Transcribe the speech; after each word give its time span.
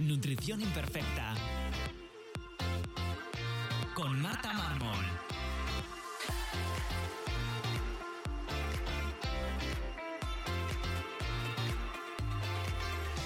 Nutrición 0.00 0.62
Imperfecta. 0.62 1.34
Con 3.94 4.22
Marta 4.22 4.50
Mármol. 4.54 5.04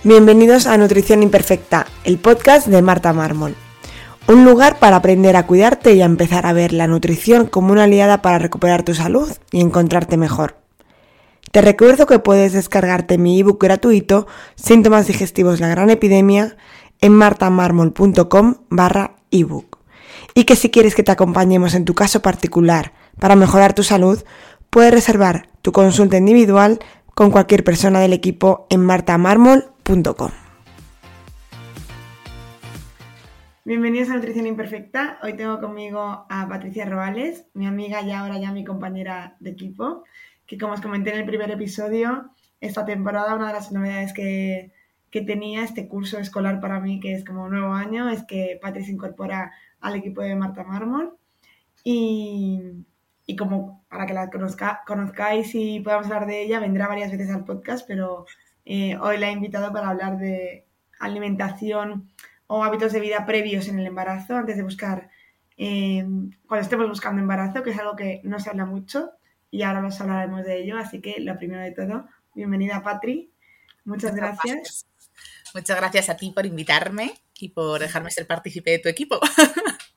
Bienvenidos 0.03 0.67
a 0.67 0.77
Nutrición 0.77 1.23
Imperfecta, 1.23 1.87
el 2.03 2.19
podcast 2.19 2.67
de 2.67 2.83
Marta 2.83 3.13
Mármol. 3.13 3.55
Un 4.27 4.45
lugar 4.45 4.81
para 4.81 4.97
aprender 4.97 5.37
a 5.37 5.47
cuidarte 5.47 5.93
y 5.93 6.03
a 6.03 6.07
empezar 6.07 6.45
a 6.45 6.53
ver 6.53 6.73
la 6.73 6.89
nutrición 6.89 7.47
como 7.47 7.71
una 7.71 7.85
aliada 7.85 8.21
para 8.21 8.41
recuperar 8.41 8.83
tu 8.83 8.95
salud 8.95 9.31
y 9.53 9.61
encontrarte 9.61 10.17
mejor. 10.17 10.64
Te 11.55 11.61
recuerdo 11.61 12.07
que 12.07 12.19
puedes 12.19 12.53
descargarte 12.53 13.17
mi 13.17 13.39
ebook 13.39 13.63
gratuito 13.63 14.27
Síntomas 14.57 15.07
digestivos 15.07 15.61
la 15.61 15.69
gran 15.69 15.89
epidemia 15.89 16.57
en 17.01 17.13
martamarmol.com 17.13 18.57
barra 18.71 19.15
ebook. 19.31 19.79
Y 20.35 20.47
que 20.47 20.57
si 20.57 20.71
quieres 20.71 20.97
que 20.97 21.05
te 21.05 21.13
acompañemos 21.13 21.75
en 21.75 21.85
tu 21.85 21.95
caso 21.95 22.23
particular 22.23 22.93
para 23.21 23.37
mejorar 23.37 23.73
tu 23.73 23.85
salud, 23.85 24.25
puedes 24.69 24.93
reservar 24.93 25.49
tu 25.63 25.71
consulta 25.71 26.17
individual 26.17 26.81
con 27.15 27.31
cualquier 27.31 27.63
persona 27.63 28.01
del 28.01 28.15
equipo 28.15 28.67
en 28.69 28.81
martamarmol.com. 28.81 30.31
Bienvenidos 33.65 34.11
a 34.11 34.15
Nutrición 34.15 34.49
Imperfecta. 34.49 35.21
Hoy 35.23 35.37
tengo 35.37 35.61
conmigo 35.61 36.27
a 36.29 36.49
Patricia 36.49 36.85
Roales, 36.85 37.47
mi 37.55 37.67
amiga 37.67 38.03
y 38.03 38.11
ahora 38.11 38.39
ya 38.39 38.51
mi 38.51 38.65
compañera 38.65 39.37
de 39.39 39.51
equipo, 39.51 40.03
que 40.47 40.59
como 40.59 40.75
os 40.75 40.81
comenté 40.81 41.11
en 41.13 41.21
el 41.21 41.27
primer 41.27 41.51
episodio, 41.51 42.31
esta 42.61 42.85
temporada 42.85 43.35
una 43.35 43.49
de 43.49 43.53
las 43.55 43.73
novedades 43.73 44.13
que, 44.13 44.73
que 45.11 45.23
tenía 45.23 45.65
este 45.65 45.89
curso 45.89 46.19
escolar 46.19 46.61
para 46.61 46.81
mí, 46.81 47.01
que 47.01 47.15
es 47.15 47.25
como 47.25 47.49
nuevo 47.49 47.73
año, 47.73 48.09
es 48.09 48.25
que 48.25 48.59
Patricia 48.61 48.87
se 48.87 48.93
incorpora 48.93 49.53
al 49.81 49.97
equipo 49.97 50.23
de 50.23 50.35
Marta 50.35 50.65
Mármol. 50.65 51.17
Y, 51.83 52.85
y 53.27 53.37
como 53.37 53.85
para 53.89 54.07
que 54.07 54.15
la 54.15 54.31
conozca, 54.31 54.83
conozcáis 54.87 55.55
y 55.55 55.81
podamos 55.81 56.07
hablar 56.07 56.27
de 56.27 56.43
ella, 56.43 56.61
vendrá 56.61 56.89
varias 56.89 57.11
veces 57.11 57.31
al 57.31 57.45
podcast, 57.45 57.87
pero 57.87 58.27
eh, 58.65 58.97
hoy 58.97 59.19
la 59.19 59.29
he 59.29 59.33
invitado 59.33 59.73
para 59.73 59.89
hablar 59.89 60.19
de 60.19 60.67
alimentación 60.99 62.11
o 62.47 62.65
hábitos 62.65 62.93
de 62.93 63.01
vida 63.01 63.27
previos 63.27 63.69
en 63.69 63.79
el 63.79 63.87
embarazo, 63.87 64.37
antes 64.37 64.57
de 64.57 64.63
buscar, 64.63 65.11
eh, 65.57 66.05
cuando 66.47 66.63
estemos 66.63 66.89
buscando 66.89 67.21
embarazo, 67.21 67.63
que 67.63 67.71
es 67.71 67.79
algo 67.79 67.97
que 67.97 68.21
no 68.25 68.39
se 68.39 68.51
habla 68.51 68.67
mucho 68.67 69.13
y 69.55 69.63
ahora 69.63 69.81
nos 69.81 70.01
hablaremos 70.01 70.45
de 70.45 70.63
ello. 70.63 70.77
Así 70.77 71.01
que 71.01 71.21
lo 71.21 71.39
primero 71.39 71.63
de 71.63 71.71
todo, 71.71 72.09
bienvenida 72.35 72.83
Patri, 72.83 73.31
muchas 73.85 74.13
gracias. 74.15 74.87
Muchas 75.55 75.77
gracias 75.77 76.09
a 76.09 76.17
ti 76.17 76.33
por 76.33 76.45
invitarme 76.45 77.15
y 77.39 77.51
por 77.51 77.81
dejarme 77.81 78.11
ser 78.11 78.27
partícipe 78.27 78.73
de 78.73 78.79
tu 78.81 78.89
equipo. 78.89 79.21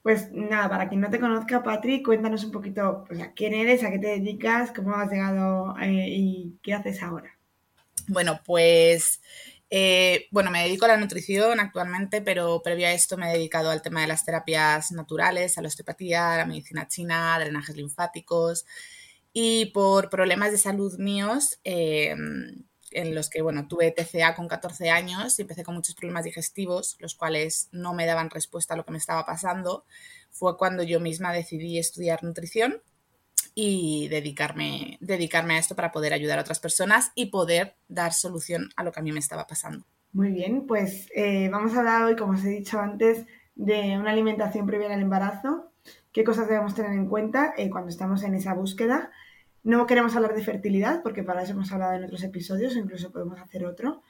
Pues 0.00 0.32
nada, 0.32 0.70
para 0.70 0.88
quien 0.88 1.02
no 1.02 1.10
te 1.10 1.20
conozca, 1.20 1.62
Patri, 1.62 2.02
cuéntanos 2.02 2.42
un 2.42 2.52
poquito 2.52 3.04
pues, 3.06 3.20
a 3.20 3.32
quién 3.32 3.52
eres, 3.52 3.84
a 3.84 3.90
qué 3.90 3.98
te 3.98 4.06
dedicas, 4.06 4.72
cómo 4.72 4.94
has 4.94 5.10
llegado 5.10 5.74
eh, 5.82 6.06
y 6.08 6.56
qué 6.62 6.72
haces 6.72 7.02
ahora. 7.02 7.36
Bueno, 8.06 8.40
pues 8.46 9.20
eh, 9.70 10.28
bueno, 10.30 10.50
me 10.50 10.62
dedico 10.62 10.86
a 10.86 10.88
la 10.88 10.96
nutrición 10.96 11.60
actualmente, 11.60 12.22
pero 12.22 12.62
previo 12.62 12.86
a 12.86 12.92
esto 12.92 13.16
me 13.16 13.30
he 13.30 13.34
dedicado 13.34 13.70
al 13.70 13.82
tema 13.82 14.00
de 14.00 14.06
las 14.06 14.24
terapias 14.24 14.92
naturales, 14.92 15.58
a 15.58 15.62
la 15.62 15.68
osteopatía, 15.68 16.34
a 16.34 16.38
la 16.38 16.46
medicina 16.46 16.88
china, 16.88 17.38
drenajes 17.38 17.76
linfáticos. 17.76 18.64
Y 19.32 19.66
por 19.66 20.10
problemas 20.10 20.52
de 20.52 20.58
salud 20.58 20.98
míos, 20.98 21.60
eh, 21.64 22.14
en 22.90 23.14
los 23.14 23.28
que, 23.28 23.42
bueno, 23.42 23.68
tuve 23.68 23.90
TCA 23.90 24.34
con 24.34 24.48
14 24.48 24.90
años 24.90 25.38
y 25.38 25.42
empecé 25.42 25.64
con 25.64 25.74
muchos 25.74 25.94
problemas 25.94 26.24
digestivos, 26.24 26.96
los 27.00 27.14
cuales 27.14 27.68
no 27.72 27.94
me 27.94 28.06
daban 28.06 28.30
respuesta 28.30 28.74
a 28.74 28.76
lo 28.76 28.84
que 28.84 28.92
me 28.92 28.98
estaba 28.98 29.26
pasando, 29.26 29.84
fue 30.30 30.56
cuando 30.56 30.82
yo 30.82 31.00
misma 31.00 31.32
decidí 31.32 31.78
estudiar 31.78 32.24
nutrición 32.24 32.82
y 33.60 34.06
dedicarme, 34.06 34.98
dedicarme 35.00 35.54
a 35.54 35.58
esto 35.58 35.74
para 35.74 35.90
poder 35.90 36.12
ayudar 36.12 36.38
a 36.38 36.42
otras 36.42 36.60
personas 36.60 37.10
y 37.16 37.26
poder 37.26 37.74
dar 37.88 38.12
solución 38.12 38.68
a 38.76 38.84
lo 38.84 38.92
que 38.92 39.00
a 39.00 39.02
mí 39.02 39.10
me 39.10 39.18
estaba 39.18 39.48
pasando. 39.48 39.84
Muy 40.12 40.30
bien, 40.30 40.66
pues 40.68 41.08
eh, 41.12 41.48
vamos 41.50 41.74
a 41.74 41.80
hablar 41.80 42.04
hoy, 42.04 42.14
como 42.14 42.34
os 42.34 42.44
he 42.44 42.50
dicho 42.50 42.78
antes, 42.78 43.26
de 43.56 43.98
una 43.98 44.12
alimentación 44.12 44.64
previa 44.64 44.92
al 44.92 45.02
embarazo, 45.02 45.72
qué 46.12 46.22
cosas 46.22 46.46
debemos 46.46 46.76
tener 46.76 46.92
en 46.92 47.08
cuenta 47.08 47.52
eh, 47.56 47.68
cuando 47.68 47.90
estamos 47.90 48.22
en 48.22 48.34
esa 48.34 48.54
búsqueda 48.54 49.10
no 49.64 49.86
queremos 49.86 50.14
hablar 50.16 50.34
de 50.34 50.42
fertilidad, 50.42 51.02
porque 51.02 51.22
para 51.22 51.42
eso 51.42 51.52
hemos 51.52 51.72
hablado 51.72 51.94
en 51.94 52.04
otros 52.04 52.22
episodios, 52.22 52.76
incluso 52.76 53.12
podemos 53.12 53.38
hacer 53.40 53.66
otro. 53.66 54.02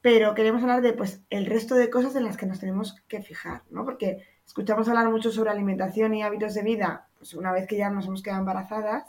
Pero 0.00 0.34
queremos 0.34 0.62
hablar 0.62 0.80
de 0.80 0.92
pues 0.92 1.22
el 1.28 1.46
resto 1.46 1.74
de 1.74 1.90
cosas 1.90 2.14
en 2.14 2.24
las 2.24 2.36
que 2.36 2.46
nos 2.46 2.60
tenemos 2.60 2.94
que 3.08 3.20
fijar, 3.20 3.64
¿no? 3.70 3.84
Porque 3.84 4.24
escuchamos 4.46 4.88
hablar 4.88 5.10
mucho 5.10 5.32
sobre 5.32 5.50
alimentación 5.50 6.14
y 6.14 6.22
hábitos 6.22 6.54
de 6.54 6.62
vida, 6.62 7.07
pues 7.18 7.34
una 7.34 7.52
vez 7.52 7.66
que 7.66 7.76
ya 7.76 7.90
nos 7.90 8.06
hemos 8.06 8.22
quedado 8.22 8.40
embarazadas, 8.40 9.04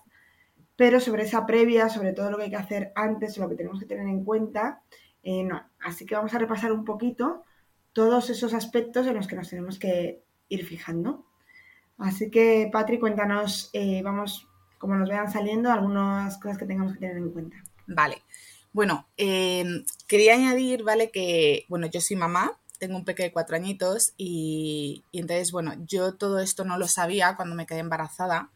pero 0.76 1.00
sobre 1.00 1.24
esa 1.24 1.46
previa, 1.46 1.90
sobre 1.90 2.14
todo 2.14 2.32
lo 2.32 2.38
que 2.38 2.44
hay 2.44 2.50
que 2.50 2.56
hacer 2.56 2.92
antes, 2.96 3.38
lo 3.38 3.50
que 3.50 3.56
tenemos 3.56 3.80
que 3.80 3.86
tener 3.86 4.08
en 4.08 4.24
cuenta, 4.24 4.82
eh, 5.24 5.44
no. 5.44 5.62
Así 5.80 6.06
que 6.06 6.16
vamos 6.16 6.34
a 6.34 6.40
repasar 6.40 6.72
un 6.72 6.86
poquito 6.86 7.44
todos 7.94 8.30
esos 8.30 8.54
aspectos 8.54 9.08
en 9.08 9.16
los 9.16 9.28
que 9.28 9.36
nos 9.36 9.50
tenemos 9.50 9.78
que 9.80 10.24
ir 10.48 10.66
fijando. 10.66 11.26
Así 11.98 12.32
que, 12.32 12.70
Patri, 12.72 12.98
cuéntanos, 12.98 13.70
eh, 13.74 14.02
vamos 14.04 14.48
como 14.78 14.96
nos 14.96 15.10
vean 15.10 15.30
saliendo, 15.30 15.72
algunas 15.72 16.38
cosas 16.38 16.58
que 16.58 16.66
tengamos 16.66 16.94
que 16.94 17.00
tener 17.00 17.18
en 17.18 17.32
cuenta. 17.32 17.58
Vale. 17.86 18.24
Bueno, 18.72 19.08
eh, 19.18 19.84
quería 20.08 20.36
añadir, 20.36 20.84
¿vale? 20.84 21.12
Que, 21.12 21.66
bueno, 21.68 21.88
yo 21.88 22.00
soy 22.00 22.16
mamá, 22.16 22.59
tengo 22.80 22.98
un 22.98 23.06
peque 23.06 23.24
de 23.24 23.32
cuatro 23.32 23.56
añitos 23.56 24.14
y, 24.18 25.04
entonces, 25.14 25.52
bueno, 25.52 25.74
yo 25.88 26.16
todo 26.16 26.40
esto 26.40 26.64
no 26.66 26.78
lo 26.78 26.88
sabía 26.88 27.36
cuando 27.36 27.56
me 27.56 27.66
quedé 27.66 27.80
embarazada 27.80 28.50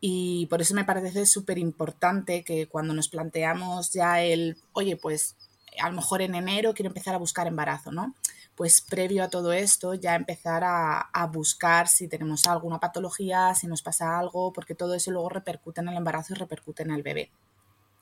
y 0.00 0.46
por 0.46 0.62
eso 0.62 0.74
me 0.74 0.84
parece 0.84 1.26
súper 1.26 1.58
importante 1.58 2.44
que 2.44 2.68
cuando 2.68 2.94
nos 2.94 3.08
planteamos 3.08 3.92
ya 3.92 4.22
el, 4.22 4.56
oye, 4.72 4.96
pues 4.96 5.36
a 5.80 5.90
lo 5.90 5.96
mejor 5.96 6.22
en 6.22 6.34
enero 6.34 6.74
quiero 6.74 6.88
empezar 6.88 7.14
a 7.14 7.18
buscar 7.18 7.46
embarazo, 7.46 7.92
¿no? 7.92 8.14
pues 8.58 8.80
previo 8.80 9.22
a 9.22 9.28
todo 9.28 9.52
esto 9.52 9.94
ya 9.94 10.16
empezar 10.16 10.64
a, 10.64 11.26
buscar 11.32 11.86
si 11.86 12.08
tenemos 12.08 12.44
alguna 12.48 12.80
patología, 12.80 13.54
si 13.54 13.68
nos 13.68 13.82
pasa 13.82 14.18
algo, 14.18 14.52
porque 14.52 14.74
todo 14.74 14.96
eso 14.96 15.12
luego 15.12 15.28
repercute 15.28 15.80
en 15.80 15.90
el 15.90 15.96
embarazo 15.96 16.32
y 16.32 16.36
repercute 16.38 16.82
en 16.82 16.90
el 16.90 17.04
bebé. 17.04 17.30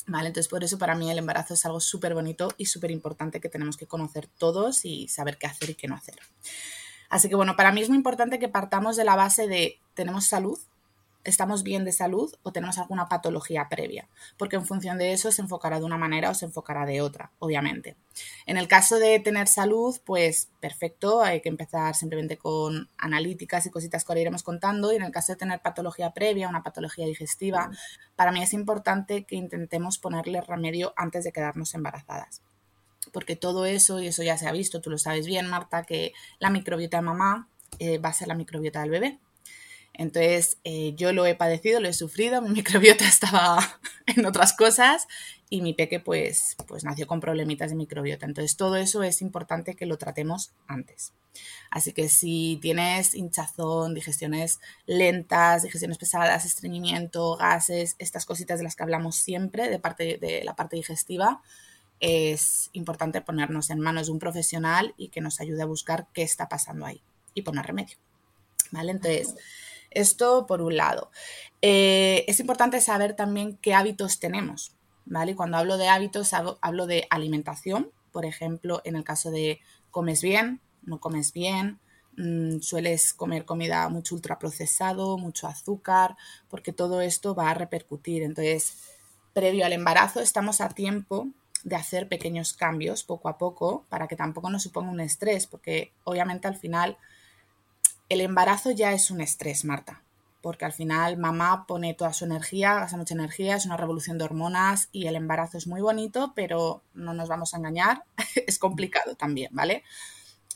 ¿Vale? 0.09 0.29
Entonces 0.29 0.49
por 0.49 0.63
eso 0.63 0.79
para 0.79 0.95
mí 0.95 1.11
el 1.11 1.19
embarazo 1.19 1.55
es 1.55 1.67
algo 1.67 1.81
súper 1.81 2.15
bonito 2.15 2.49
y 2.57 2.67
súper 2.67 2.91
importante 2.93 3.41
que 3.41 3.49
tenemos 3.49 3.77
que 3.77 3.87
conocer 3.87 4.29
todos 4.39 4.85
y 4.85 5.09
saber 5.09 5.37
qué 5.37 5.47
hacer 5.49 5.71
y 5.71 5.75
qué 5.75 5.89
no 5.89 5.97
hacer. 5.97 6.17
Así 7.09 7.29
que 7.29 7.35
bueno, 7.35 7.57
para 7.57 7.73
mí 7.73 7.81
es 7.83 7.89
muy 7.89 7.99
importante 7.99 8.39
que 8.39 8.49
partamos 8.49 8.97
de 8.97 9.05
la 9.05 9.17
base 9.17 9.49
de 9.49 9.81
tenemos 9.95 10.27
salud, 10.27 10.59
estamos 11.27 11.63
bien 11.63 11.85
de 11.85 11.93
salud 11.93 12.35
o 12.43 12.53
tenemos 12.53 12.79
alguna 12.79 13.09
patología 13.09 13.69
previa, 13.69 14.09
porque 14.39 14.57
en 14.57 14.65
función 14.65 14.99
de 14.99 15.13
eso 15.13 15.31
se 15.33 15.43
enfocará 15.43 15.79
de 15.79 15.85
una 15.85 15.99
manera 15.99 16.31
o 16.31 16.35
se 16.35 16.47
enfocará 16.47 16.87
de 16.87 17.01
otra, 17.01 17.33
obviamente. 17.39 17.97
En 18.47 18.57
el 18.57 18.69
caso 18.69 18.99
de 18.99 19.19
tener 19.21 19.49
salud, 19.49 19.97
pues 20.05 20.49
perfecto, 20.61 21.23
hay 21.23 21.41
que 21.41 21.49
empezar 21.49 21.95
simplemente 21.95 22.39
con 22.39 22.89
analíticas 22.97 23.67
y 23.67 23.71
cositas 23.71 24.05
que 24.05 24.13
ahora 24.13 24.21
iremos 24.21 24.43
contando, 24.43 24.93
y 24.93 24.97
en 24.97 25.03
el 25.03 25.13
caso 25.13 25.33
de 25.33 25.37
tener 25.37 25.61
patología 25.61 26.13
previa, 26.13 26.49
una 26.49 26.63
patología 26.63 27.07
digestiva, 27.07 27.71
para 28.15 28.33
mí 28.33 28.43
es 28.43 28.53
importante 28.53 29.25
que 29.25 29.37
intentemos 29.37 29.99
ponerle 29.99 30.41
remedio 30.41 30.95
antes 30.97 31.25
de 31.25 31.33
quedarnos 31.33 31.75
embarazadas 31.75 32.43
porque 33.13 33.37
todo 33.37 33.67
eso, 33.67 34.01
y 34.01 34.09
eso 34.09 34.23
ya 34.23 34.37
se 34.37 34.49
ha 34.49 34.53
visto, 34.53 34.81
tú 34.81 34.91
lo 34.91 34.99
sabes 34.99 35.27
bien, 35.27 35.49
Marta, 35.49 35.85
que 35.85 36.13
la 36.39 36.51
microbiota 36.51 36.99
de 36.99 37.03
mamá 37.03 37.49
eh, 37.79 37.99
va 37.99 38.11
a 38.11 38.13
ser 38.13 38.29
la 38.29 38.35
microbiota 38.35 38.81
del 38.81 38.91
bebé. 38.91 39.21
Entonces, 39.99 40.59
eh, 40.65 40.95
yo 40.95 41.13
lo 41.13 41.25
he 41.25 41.35
padecido, 41.35 41.81
lo 41.81 41.89
he 41.89 41.93
sufrido, 41.95 42.43
mi 42.43 42.51
microbiota 42.51 43.07
estaba 43.07 43.59
en 44.07 44.25
otras 44.27 44.53
cosas 44.53 45.09
y 45.49 45.61
mi 45.63 45.75
peque 45.75 46.01
pues, 46.01 46.57
pues 46.67 46.85
nació 46.85 47.07
con 47.07 47.21
problemitas 47.21 47.71
de 47.71 47.77
microbiota. 47.77 48.27
Entonces, 48.27 48.57
todo 48.57 48.77
eso 48.77 49.03
es 49.03 49.23
importante 49.23 49.75
que 49.75 49.87
lo 49.87 49.97
tratemos 49.97 50.53
antes. 50.67 51.13
Así 51.71 51.93
que 51.93 52.09
si 52.09 52.59
tienes 52.63 53.15
hinchazón, 53.15 53.95
digestiones 53.95 54.61
lentas, 54.87 55.63
digestiones 55.63 55.99
pesadas, 55.99 56.45
estreñimiento, 56.45 57.37
gases, 57.37 57.97
estas 57.99 58.25
cositas 58.25 58.59
de 58.59 58.65
las 58.65 58.77
que 58.77 58.83
hablamos 58.83 59.17
siempre 59.17 59.69
de, 59.69 59.79
parte, 59.79 60.19
de 60.19 60.45
la 60.45 60.57
parte 60.57 60.77
digestiva, 60.77 61.43
es 62.01 62.71
importante 62.73 63.21
ponernos 63.21 63.71
en 63.71 63.81
manos 63.81 64.07
de 64.07 64.13
un 64.13 64.19
profesional 64.19 64.95
y 64.97 65.09
que 65.09 65.21
nos 65.21 65.41
ayude 65.41 65.63
a 65.63 65.67
buscar 65.67 66.07
qué 66.13 66.23
está 66.23 66.49
pasando 66.49 66.87
ahí 66.87 67.03
y 67.35 67.43
poner 67.43 67.67
remedio. 67.67 67.97
¿Vale? 68.73 68.93
Entonces, 68.93 69.35
esto 69.97 70.47
por 70.47 70.63
un 70.63 70.77
lado. 70.77 71.11
Eh, 71.63 72.25
es 72.29 72.39
importante 72.41 72.81
saber 72.81 73.15
también 73.15 73.57
qué 73.57 73.75
hábitos 73.75 74.21
tenemos. 74.21 74.73
¿Vale? 75.09 75.37
Cuando 75.37 75.57
hablo 75.57 75.77
de 75.77 75.89
hábitos, 75.89 76.33
hablo 76.33 76.87
de 76.87 77.07
alimentación. 77.11 77.93
Por 78.11 78.25
ejemplo, 78.25 78.83
en 78.85 78.97
el 78.97 79.05
caso 79.05 79.31
de 79.31 79.61
comes 79.91 80.21
bien, 80.21 80.61
no 80.83 80.99
comes 81.01 81.33
bien, 81.33 81.79
mm, 82.17 82.61
sueles 82.61 83.15
comer 83.15 83.45
comida 83.45 83.89
mucho 83.89 84.17
ultraprocesado, 84.17 85.17
mucho 85.17 85.47
azúcar, 85.47 86.17
porque 86.49 86.73
todo 86.73 87.01
esto 87.03 87.35
va 87.35 87.51
a 87.51 87.55
repercutir. 87.55 88.23
Entonces, 88.25 88.79
previo 89.33 89.65
al 89.65 89.73
embarazo 89.73 90.21
estamos 90.21 90.61
a 90.61 90.71
tiempo 90.71 91.29
de 91.63 91.77
hacer 91.77 92.09
pequeños 92.09 92.53
cambios 92.53 93.05
poco 93.05 93.29
a 93.29 93.39
poco 93.39 93.87
para 93.89 94.09
que 94.09 94.17
tampoco 94.17 94.51
nos 94.51 94.63
suponga 94.63 94.91
un 94.91 95.01
estrés, 95.01 95.47
porque 95.47 95.93
obviamente 96.05 96.49
al 96.49 96.57
final 96.57 96.97
el 98.09 98.21
embarazo 98.21 98.71
ya 98.71 98.93
es 98.93 99.11
un 99.11 99.21
estrés, 99.21 99.65
Marta, 99.65 100.03
porque 100.41 100.65
al 100.65 100.73
final 100.73 101.17
mamá 101.17 101.67
pone 101.67 101.95
toda 101.95 102.13
su 102.13 102.25
energía, 102.25 102.75
gasta 102.75 102.97
mucha 102.97 103.15
energía, 103.15 103.57
es 103.57 103.67
una 103.67 103.77
revolución 103.77 104.19
de 104.19 104.25
hormonas 104.25 104.89
y 104.93 105.07
el 105.07 105.17
embarazo 105.17 105.59
es 105.59 105.67
muy 105.67 105.81
bonito, 105.81 106.33
pero 106.35 106.83
no 106.95 107.15
nos 107.15 107.29
vamos 107.29 107.53
a 107.53 107.57
engañar, 107.57 108.05
es 108.47 108.59
complicado 108.59 109.17
también, 109.17 109.51
¿vale? 109.53 109.83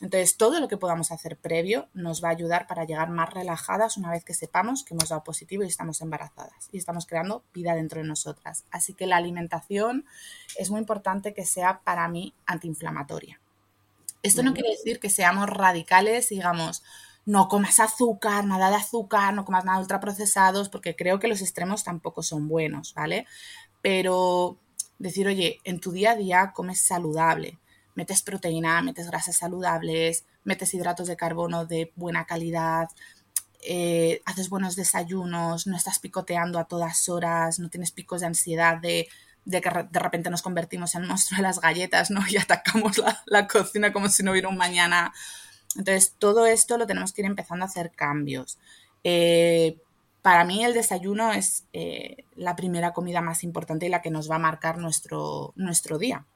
Entonces, 0.01 0.39
todo 0.39 0.61
lo 0.61 0.69
que 0.69 0.79
podamos 0.79 1.13
hacer 1.13 1.37
previo 1.37 1.89
nos 1.93 2.25
va 2.25 2.29
a 2.29 2.33
ayudar 2.33 2.67
para 2.67 2.85
llegar 2.85 3.11
más 3.11 3.35
relajadas 3.35 3.99
una 3.99 4.11
vez 4.11 4.25
que 4.25 4.33
sepamos 4.33 4.83
que 4.83 4.95
hemos 4.95 5.11
dado 5.11 5.23
positivo 5.23 5.63
y 5.63 5.67
estamos 5.67 6.01
embarazadas 6.01 6.71
y 6.73 6.79
estamos 6.79 7.05
creando 7.05 7.45
vida 7.53 7.75
dentro 7.75 8.01
de 8.01 8.09
nosotras. 8.09 8.65
Así 8.71 8.95
que 8.95 9.07
la 9.07 9.17
alimentación 9.17 10.07
es 10.57 10.71
muy 10.71 10.81
importante 10.81 11.35
que 11.35 11.45
sea 11.45 11.81
para 11.85 12.09
mí 12.09 12.33
antiinflamatoria. 12.47 13.41
Esto 14.23 14.43
no 14.43 14.55
quiere 14.55 14.71
decir 14.71 15.01
que 15.01 15.11
seamos 15.11 15.49
radicales 15.49 16.33
y 16.33 16.37
digamos, 16.37 16.83
no 17.31 17.49
comas 17.49 17.81
azúcar, 17.81 18.45
nada 18.45 18.71
de 18.71 18.77
azúcar, 18.77 19.35
no 19.35 19.45
comas 19.45 19.65
nada 19.65 19.81
ultraprocesados, 19.81 20.69
porque 20.69 20.97
creo 20.97 21.19
que 21.19 21.29
los 21.29 21.43
extremos 21.43 21.85
tampoco 21.85 22.23
son 22.23 22.49
buenos, 22.49 22.95
¿vale? 22.95 23.27
Pero 23.83 24.59
decir, 24.99 25.27
oye, 25.27 25.61
en 25.65 25.81
tu 25.81 25.93
día 25.93 26.13
a 26.13 26.17
día 26.17 26.53
comes 26.55 26.81
saludable 26.81 27.59
metes 27.95 28.23
proteína, 28.23 28.83
metes 28.83 29.09
grasas 29.09 29.37
saludables, 29.37 30.25
metes 30.45 30.73
hidratos 30.73 31.07
de 31.09 31.17
carbono 31.17 31.67
de 31.67 31.93
buena 31.97 32.25
calidad, 32.25 32.89
eh, 33.63 34.23
haces 34.25 34.49
buenos 34.49 34.75
desayunos, 34.75 35.67
no 35.67 35.77
estás 35.77 35.99
picoteando 35.99 36.59
a 36.59 36.65
todas 36.65 37.09
horas, 37.09 37.59
no 37.59 37.69
tienes 37.69 37.91
picos 37.91 38.21
de 38.21 38.29
ansiedad 38.29 38.79
de, 38.79 39.09
que 39.45 39.71
de 39.91 39.99
repente 39.99 40.31
nos 40.31 40.41
convertimos 40.43 40.95
en 40.95 41.07
monstruo 41.07 41.37
de 41.37 41.43
las 41.43 41.61
galletas, 41.61 42.11
¿no? 42.11 42.21
Y 42.31 42.39
atacamos 42.39 43.03
la, 43.27 43.47
cocina 43.47 43.93
como 43.93 44.09
si 44.09 44.23
no 44.23 44.31
hubiera 44.31 44.49
un 44.49 44.57
mañana. 44.57 45.13
Entonces, 45.77 46.15
todo 46.19 46.47
esto 46.47 46.79
lo 46.79 46.87
tenemos 46.87 47.13
que 47.13 47.23
ir 47.23 47.27
empezando 47.27 47.65
a 47.65 47.69
hacer 47.69 47.93
cambios. 47.93 48.59
Eh, 49.05 49.79
para 50.23 50.45
mí 50.45 50.65
el 50.65 50.75
desayuno 50.75 51.33
es 51.33 51.65
eh, 51.73 52.25
la 52.37 52.57
primera 52.57 52.93
comida 52.93 53.21
más 53.21 53.45
importante 53.45 53.87
y 53.87 53.89
la 53.89 54.03
que 54.03 54.11
nos 54.11 54.31
va 54.31 54.37
a 54.37 54.41
marcar 54.41 54.79
nuestro, 54.79 55.53
nuestro 55.57 55.99
día. 55.99 56.27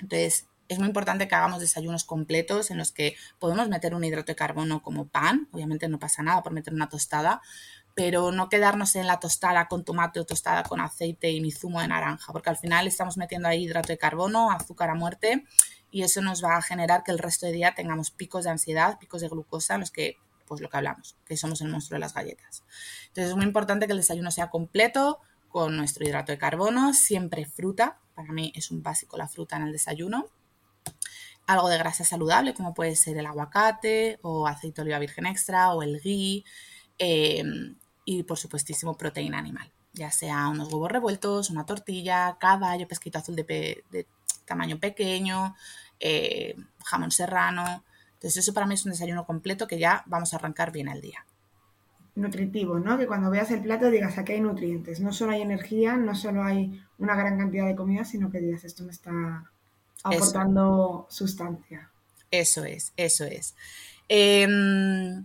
Entonces, 0.00 0.46
es 0.68 0.78
muy 0.78 0.88
importante 0.88 1.28
que 1.28 1.34
hagamos 1.34 1.60
desayunos 1.60 2.04
completos 2.04 2.70
en 2.70 2.78
los 2.78 2.92
que 2.92 3.14
podemos 3.38 3.68
meter 3.68 3.94
un 3.94 4.04
hidrato 4.04 4.32
de 4.32 4.36
carbono 4.36 4.82
como 4.82 5.06
pan, 5.06 5.48
obviamente 5.52 5.88
no 5.88 5.98
pasa 5.98 6.22
nada 6.22 6.42
por 6.42 6.52
meter 6.52 6.74
una 6.74 6.88
tostada, 6.88 7.40
pero 7.94 8.32
no 8.32 8.48
quedarnos 8.48 8.96
en 8.96 9.06
la 9.06 9.20
tostada 9.20 9.68
con 9.68 9.84
tomate 9.84 10.20
o 10.20 10.26
tostada 10.26 10.64
con 10.64 10.80
aceite 10.80 11.30
y 11.30 11.40
mi 11.40 11.50
zumo 11.50 11.80
de 11.80 11.88
naranja, 11.88 12.32
porque 12.32 12.50
al 12.50 12.56
final 12.56 12.86
estamos 12.86 13.16
metiendo 13.16 13.48
ahí 13.48 13.64
hidrato 13.64 13.88
de 13.88 13.98
carbono, 13.98 14.50
azúcar 14.50 14.90
a 14.90 14.94
muerte 14.94 15.44
y 15.90 16.02
eso 16.02 16.20
nos 16.20 16.42
va 16.42 16.56
a 16.56 16.62
generar 16.62 17.02
que 17.04 17.12
el 17.12 17.18
resto 17.18 17.46
de 17.46 17.52
día 17.52 17.74
tengamos 17.74 18.10
picos 18.10 18.44
de 18.44 18.50
ansiedad, 18.50 18.98
picos 18.98 19.20
de 19.20 19.28
glucosa 19.28 19.74
en 19.74 19.80
los 19.80 19.90
que 19.90 20.16
pues 20.46 20.60
lo 20.60 20.70
que 20.70 20.76
hablamos, 20.76 21.16
que 21.24 21.36
somos 21.36 21.60
el 21.60 21.68
monstruo 21.68 21.96
de 21.96 22.00
las 22.00 22.14
galletas. 22.14 22.62
Entonces 23.08 23.30
es 23.30 23.36
muy 23.36 23.44
importante 23.44 23.86
que 23.86 23.92
el 23.92 23.98
desayuno 23.98 24.30
sea 24.30 24.48
completo 24.48 25.18
con 25.48 25.76
nuestro 25.76 26.06
hidrato 26.06 26.30
de 26.30 26.38
carbono, 26.38 26.94
siempre 26.94 27.46
fruta, 27.46 27.98
para 28.14 28.32
mí 28.32 28.52
es 28.54 28.70
un 28.70 28.82
básico 28.82 29.16
la 29.16 29.26
fruta 29.26 29.56
en 29.56 29.62
el 29.62 29.72
desayuno 29.72 30.30
algo 31.46 31.68
de 31.68 31.78
grasa 31.78 32.04
saludable, 32.04 32.54
como 32.54 32.74
puede 32.74 32.96
ser 32.96 33.16
el 33.18 33.26
aguacate 33.26 34.18
o 34.22 34.46
aceite 34.46 34.76
de 34.76 34.82
oliva 34.82 34.98
virgen 34.98 35.26
extra 35.26 35.72
o 35.74 35.82
el 35.82 36.00
ghee. 36.00 36.44
Em, 36.98 37.76
y 38.04 38.22
por 38.22 38.38
supuestísimo 38.38 38.96
proteína 38.96 39.38
animal, 39.38 39.70
ya 39.92 40.10
sea 40.10 40.48
unos 40.48 40.72
huevos 40.72 40.90
revueltos, 40.90 41.50
una 41.50 41.66
tortilla, 41.66 42.36
caballo, 42.38 42.88
pesquito 42.88 43.18
azul 43.18 43.36
de, 43.36 44.06
tamaño 44.46 44.78
pequeño, 44.78 45.54
eh, 46.00 46.54
jamón 46.84 47.10
serrano. 47.10 47.84
Entonces 48.14 48.38
eso 48.38 48.54
para 48.54 48.66
mí 48.66 48.74
es 48.74 48.84
un 48.84 48.92
desayuno 48.92 49.26
completo 49.26 49.66
que 49.66 49.78
ya 49.78 50.02
vamos 50.06 50.32
a 50.32 50.36
arrancar 50.36 50.72
bien 50.72 50.88
el 50.88 51.00
día. 51.00 51.24
Nutritivo, 52.14 52.78
¿no? 52.78 52.96
Que 52.96 53.06
cuando 53.06 53.30
veas 53.30 53.50
el 53.50 53.60
plato 53.60 53.90
digas 53.90 54.16
aquí 54.16 54.32
hay 54.32 54.40
nutrientes, 54.40 55.00
no 55.00 55.12
solo 55.12 55.32
hay 55.32 55.42
energía, 55.42 55.96
no 55.96 56.14
solo 56.14 56.42
hay 56.42 56.82
una 56.98 57.14
gran 57.14 57.36
cantidad 57.36 57.66
de 57.66 57.76
comida, 57.76 58.04
sino 58.06 58.30
que 58.30 58.40
digas 58.40 58.64
esto 58.64 58.84
me 58.84 58.92
está 58.92 59.44
aportando 60.02 61.06
sustancia. 61.10 61.90
Eso 62.30 62.64
es, 62.64 62.92
eso 62.96 63.24
es. 63.24 63.54
Em, 64.08 65.24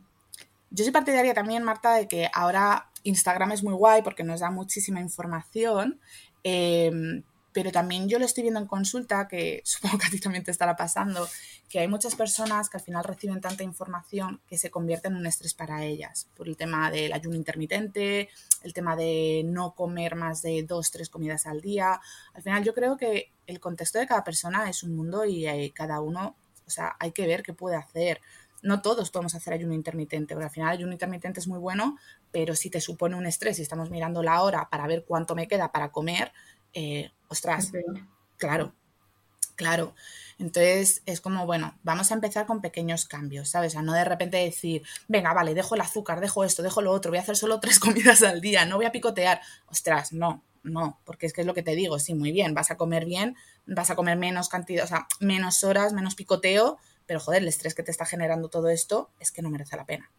yo 0.70 0.84
soy 0.84 0.92
partidaria 0.92 1.34
también, 1.34 1.64
Marta, 1.64 1.94
de 1.94 2.08
que 2.08 2.30
ahora 2.34 2.90
Instagram 3.04 3.52
es 3.52 3.64
muy 3.64 3.74
guay 3.74 4.02
porque 4.02 4.24
nos 4.24 4.40
da 4.42 4.52
muchísima 4.52 5.00
información, 5.00 6.00
em, 6.44 7.24
pero 7.54 7.72
también 7.72 8.08
yo 8.08 8.20
lo 8.20 8.26
estoy 8.26 8.44
viendo 8.44 8.60
en 8.60 8.68
consulta, 8.68 9.28
que 9.28 9.62
supongo 9.66 9.98
que 9.98 10.08
a 10.08 10.10
ti 10.10 10.20
también 10.20 10.44
te 10.44 10.52
estará 10.52 10.76
pasando, 10.76 11.28
que 11.70 11.80
hay 11.80 11.88
muchas 11.88 12.16
personas 12.16 12.70
que 12.70 12.78
al 12.78 12.84
final 12.84 13.04
reciben 13.04 13.42
tanta 13.42 13.64
información 13.64 14.42
que 14.48 14.58
se 14.58 14.70
convierte 14.70 15.08
en 15.08 15.16
un 15.16 15.26
estrés 15.26 15.54
para 15.54 15.84
ellas, 15.84 16.28
por 16.36 16.48
el 16.48 16.58
tema 16.58 16.92
del 16.92 17.14
ayuno 17.14 17.36
intermitente, 17.36 18.30
el 18.64 18.74
tema 18.74 18.96
de 18.96 19.44
no 19.46 19.74
comer 19.74 20.16
más 20.16 20.42
de 20.42 20.64
dos, 20.64 20.92
tres 20.92 21.10
comidas 21.10 21.46
al 21.46 21.62
día. 21.62 22.00
Al 22.34 22.44
final 22.44 22.64
yo 22.64 22.74
creo 22.74 22.98
que 22.98 23.32
el 23.48 23.60
contexto 23.60 24.00
de 24.00 24.08
cada 24.08 24.24
persona 24.24 24.70
es 24.70 24.84
un 24.84 24.96
mundo 24.96 25.26
y 25.26 25.46
hay, 25.48 25.72
cada 25.72 26.02
uno, 26.02 26.36
o 26.66 26.70
sea, 26.70 26.96
hay 27.00 27.12
que 27.12 27.28
ver 27.28 27.44
qué 27.44 27.54
puede 27.54 27.76
hacer. 27.76 28.22
No 28.62 28.82
todos 28.82 29.10
podemos 29.10 29.34
hacer 29.34 29.54
ayuno 29.54 29.74
intermitente, 29.74 30.36
porque 30.36 30.46
al 30.46 30.52
final 30.52 30.70
ayuno 30.70 30.92
intermitente 30.92 31.40
es 31.40 31.48
muy 31.48 31.58
bueno, 31.58 31.98
pero 32.32 32.56
si 32.56 32.70
te 32.70 32.80
supone 32.80 33.16
un 33.16 33.26
estrés 33.26 33.58
y 33.58 33.64
estamos 33.64 33.90
mirando 33.90 34.22
la 34.22 34.42
hora 34.44 34.70
para 34.70 34.86
ver 34.86 35.04
cuánto 35.04 35.34
me 35.34 35.48
queda 35.48 35.72
para 35.72 35.92
comer, 35.92 36.32
eh, 36.74 37.12
ostras, 37.28 37.72
claro, 38.38 38.74
claro. 39.56 39.94
Entonces 40.40 41.04
es 41.06 41.22
como, 41.22 41.46
bueno, 41.46 41.78
vamos 41.84 42.12
a 42.12 42.16
empezar 42.16 42.46
con 42.46 42.62
pequeños 42.62 43.06
cambios, 43.06 43.50
¿sabes? 43.50 43.76
A 43.76 43.82
no 43.82 43.94
de 43.94 44.04
repente 44.04 44.38
decir, 44.38 44.82
venga, 45.08 45.34
vale, 45.34 45.54
dejo 45.54 45.76
el 45.76 45.82
azúcar, 45.82 46.20
dejo 46.20 46.44
esto, 46.44 46.64
dejo 46.64 46.82
lo 46.82 46.92
otro, 46.92 47.12
voy 47.12 47.20
a 47.20 47.22
hacer 47.22 47.38
solo 47.38 47.60
tres 47.60 47.80
comidas 47.80 48.24
al 48.24 48.42
día, 48.42 48.66
no 48.66 48.78
voy 48.78 48.86
a 48.86 48.92
picotear. 48.92 49.42
Ostras, 49.68 50.14
no, 50.14 50.44
no, 50.64 51.00
porque 51.06 51.26
es 51.26 51.34
que 51.34 51.42
es 51.42 51.48
lo 51.48 51.54
que 51.54 51.64
te 51.64 51.76
digo, 51.76 52.00
sí, 52.00 52.14
muy 52.14 52.32
bien, 52.32 52.54
vas 52.54 52.72
a 52.72 52.78
comer 52.78 53.06
bien, 53.06 53.36
vas 53.66 53.90
a 53.90 53.96
comer 53.96 54.18
menos 54.18 54.50
cantidad, 54.50 54.84
o 54.86 54.88
sea, 54.88 55.08
menos 55.20 55.64
horas, 55.64 55.94
menos 55.94 56.16
picoteo, 56.16 56.78
pero 57.06 57.20
joder, 57.20 57.42
el 57.42 57.48
estrés 57.48 57.76
que 57.76 57.84
te 57.84 57.92
está 57.92 58.06
generando 58.06 58.50
todo 58.50 58.70
esto 58.70 59.12
es 59.20 59.32
que 59.32 59.42
no 59.42 59.50
merece 59.50 59.76
la 59.76 59.86
pena, 59.86 60.12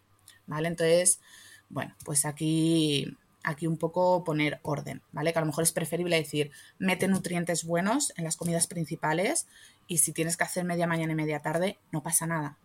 ¿vale? 0.46 0.68
Entonces, 0.68 1.20
bueno, 1.68 1.94
pues 2.04 2.24
aquí 2.26 3.16
aquí 3.44 3.66
un 3.66 3.76
poco 3.76 4.24
poner 4.24 4.60
orden, 4.62 5.02
¿vale? 5.12 5.32
Que 5.32 5.38
a 5.38 5.42
lo 5.42 5.46
mejor 5.46 5.64
es 5.64 5.72
preferible 5.72 6.16
decir, 6.16 6.50
mete 6.78 7.08
nutrientes 7.08 7.64
buenos 7.64 8.12
en 8.16 8.24
las 8.24 8.36
comidas 8.36 8.66
principales 8.66 9.46
y 9.86 9.98
si 9.98 10.12
tienes 10.12 10.36
que 10.36 10.44
hacer 10.44 10.64
media 10.64 10.86
mañana 10.86 11.12
y 11.12 11.16
media 11.16 11.40
tarde, 11.40 11.78
no 11.90 12.02
pasa 12.02 12.26
nada. 12.26 12.58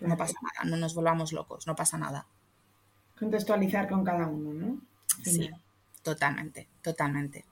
No 0.00 0.16
pasa 0.16 0.34
nada, 0.42 0.68
no 0.68 0.76
nos 0.76 0.94
volvamos 0.94 1.32
locos, 1.32 1.66
no 1.66 1.76
pasa 1.76 1.98
nada. 1.98 2.26
Contextualizar 3.18 3.88
con 3.88 4.04
cada 4.04 4.26
uno, 4.26 4.52
¿no? 4.52 4.80
Sí, 5.22 5.48
totalmente, 6.02 6.68
totalmente. 6.82 7.44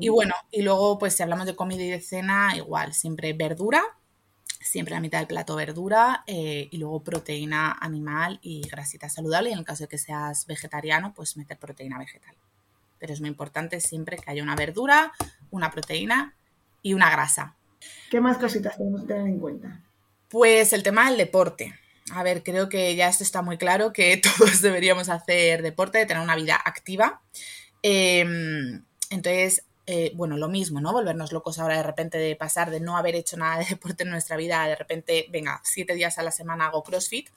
Y 0.00 0.08
bueno, 0.08 0.34
y 0.50 0.62
luego 0.62 0.98
pues 0.98 1.14
si 1.14 1.22
hablamos 1.22 1.46
de 1.46 1.54
comida 1.54 1.82
y 1.82 1.90
de 1.90 2.00
cena, 2.00 2.56
igual, 2.56 2.92
siempre 2.92 3.32
verdura, 3.32 3.82
siempre 4.60 4.94
la 4.94 5.00
mitad 5.00 5.18
del 5.18 5.26
plato 5.26 5.56
verdura 5.56 6.22
eh, 6.26 6.68
y 6.70 6.76
luego 6.76 7.02
proteína 7.02 7.72
animal 7.80 8.38
y 8.42 8.60
grasita 8.68 9.08
saludable. 9.08 9.50
Y 9.50 9.52
en 9.54 9.58
el 9.58 9.64
caso 9.64 9.84
de 9.84 9.88
que 9.88 9.98
seas 9.98 10.46
vegetariano, 10.46 11.14
pues 11.14 11.36
meter 11.36 11.58
proteína 11.58 11.98
vegetal. 11.98 12.34
Pero 12.98 13.12
es 13.12 13.20
muy 13.20 13.30
importante 13.30 13.80
siempre 13.80 14.18
que 14.18 14.30
haya 14.30 14.42
una 14.42 14.56
verdura, 14.56 15.12
una 15.50 15.70
proteína 15.70 16.34
y 16.82 16.94
una 16.94 17.10
grasa. 17.10 17.56
¿Qué 18.10 18.20
más 18.20 18.38
cositas 18.38 18.76
tenemos 18.76 19.02
que 19.02 19.08
tener 19.08 19.26
en 19.26 19.38
cuenta? 19.38 19.80
Pues 20.28 20.72
el 20.72 20.82
tema 20.82 21.08
del 21.08 21.16
deporte. 21.16 21.74
A 22.12 22.22
ver, 22.22 22.42
creo 22.42 22.68
que 22.68 22.94
ya 22.96 23.08
esto 23.08 23.24
está 23.24 23.40
muy 23.40 23.56
claro, 23.56 23.92
que 23.92 24.16
todos 24.38 24.60
deberíamos 24.60 25.08
hacer 25.08 25.62
deporte, 25.62 26.04
tener 26.06 26.22
una 26.22 26.36
vida 26.36 26.60
activa. 26.62 27.22
Em, 27.82 28.84
entonces, 29.10 29.64
eh, 29.86 30.12
bueno, 30.14 30.36
lo 30.36 30.48
mismo, 30.48 30.80
¿no? 30.80 30.92
Volvernos 30.92 31.32
locos 31.32 31.58
ahora 31.58 31.76
de 31.76 31.82
repente 31.82 32.18
de 32.18 32.36
pasar 32.36 32.70
de 32.70 32.80
no 32.80 32.96
haber 32.96 33.14
hecho 33.14 33.36
nada 33.36 33.58
de 33.58 33.64
deporte 33.70 34.04
en 34.04 34.10
nuestra 34.10 34.36
vida, 34.36 34.66
de 34.66 34.76
repente, 34.76 35.26
venga, 35.30 35.60
siete 35.64 35.94
días 35.94 36.18
a 36.18 36.22
la 36.22 36.30
semana 36.30 36.66
hago 36.66 36.82
CrossFit, 36.82 37.28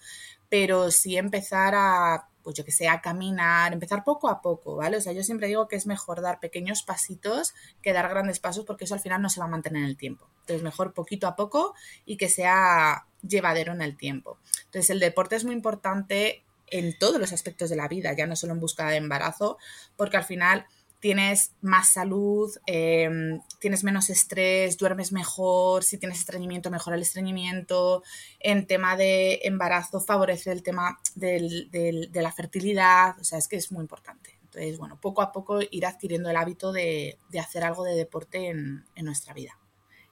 pero 0.50 0.92
sí 0.92 1.18
empezar 1.18 1.74
a 1.76 2.28
pues 2.44 2.58
yo 2.58 2.66
que 2.66 2.72
sé, 2.72 2.90
a 2.90 3.02
caminar, 3.02 3.72
empezar 3.74 4.04
poco 4.04 4.30
a 4.30 4.42
poco, 4.42 4.76
¿vale? 4.76 4.98
O 4.98 5.02
sea, 5.02 5.14
yo 5.14 5.24
siempre 5.24 5.48
digo 5.48 5.68
que 5.68 5.78
es 5.78 5.88
mejor 5.88 6.22
dar 6.22 6.40
pequeños 6.40 6.84
pasitos 6.84 7.54
que 7.82 7.94
dar 7.94 8.10
grandes 8.10 8.40
pasos 8.40 8.66
porque 8.66 8.84
eso 8.84 8.94
al 8.94 9.00
final 9.00 9.22
no 9.22 9.30
se 9.30 9.40
va 9.40 9.46
a 9.46 9.50
mantener 9.50 9.84
en 9.84 9.90
el 9.90 9.98
tiempo. 9.98 10.28
Entonces, 10.42 10.62
mejor 10.62 10.94
poquito 10.94 11.26
a 11.28 11.36
poco 11.36 11.74
y 12.06 12.18
que 12.18 12.28
sea 12.28 13.08
llevadero 13.22 13.72
en 13.72 13.82
el 13.82 13.96
tiempo. 13.96 14.38
Entonces, 14.66 14.90
el 14.90 15.00
deporte 15.00 15.38
es 15.38 15.46
muy 15.46 15.56
importante 15.56 16.44
en 16.68 16.98
todos 16.98 17.20
los 17.20 17.32
aspectos 17.32 17.70
de 17.70 17.76
la 17.78 17.88
vida, 17.88 18.14
ya 18.14 18.28
no 18.28 18.36
solo 18.36 18.54
en 18.54 18.60
busca 18.60 18.90
de 18.90 18.98
embarazo, 18.98 19.58
porque 19.96 20.18
al 20.18 20.24
final 20.26 20.66
tienes 21.04 21.54
más 21.60 21.90
salud, 21.90 22.50
em, 22.66 23.42
tienes 23.60 23.84
menos 23.84 24.10
estrés, 24.10 24.78
duermes 24.78 25.12
mejor, 25.12 25.84
si 25.84 25.98
tienes 25.98 26.20
estreñimiento, 26.20 26.72
mejora 26.72 26.96
el 26.96 27.02
estreñimiento. 27.02 28.04
En 28.40 28.68
tema 28.68 28.96
de 28.96 29.42
embarazo, 29.44 30.00
favorece 30.00 30.54
el 30.54 30.64
tema 30.64 30.98
de 31.16 32.10
la 32.14 32.32
fertilidad, 32.32 33.20
o 33.20 33.24
sea, 33.26 33.38
es 33.38 33.50
que 33.50 33.58
es 33.58 33.70
muy 33.70 33.82
importante. 33.82 34.40
Entonces, 34.44 34.78
bueno, 34.78 34.98
poco 35.02 35.22
a 35.22 35.34
poco 35.34 35.60
ir 35.72 35.86
adquiriendo 35.86 36.30
el 36.30 36.38
hábito 36.38 36.72
de, 36.72 37.18
hacer 37.38 37.66
algo 37.66 37.84
de 37.84 37.96
deporte 37.96 38.48
en, 38.48 38.86
nuestra 39.04 39.34
vida. 39.34 39.60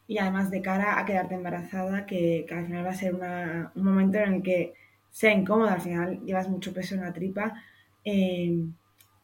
Y 0.08 0.18
además 0.18 0.52
de 0.52 0.62
cara 0.62 1.00
a 1.00 1.06
quedarte 1.06 1.36
embarazada, 1.36 2.06
que, 2.06 2.46
al 2.52 2.66
final 2.66 2.86
va 2.86 2.90
a 2.90 2.96
ser 2.96 3.16
un 3.16 3.84
momento 3.86 4.18
en 4.18 4.34
el 4.34 4.44
que 4.44 4.74
sea 5.10 5.32
incómodo, 5.32 5.70
al 5.70 5.80
final 5.80 6.20
llevas 6.26 6.50
mucho 6.50 6.74
peso 6.74 6.96
en 6.96 7.02
la 7.02 7.14
tripa. 7.14 7.64
Em, 8.04 8.74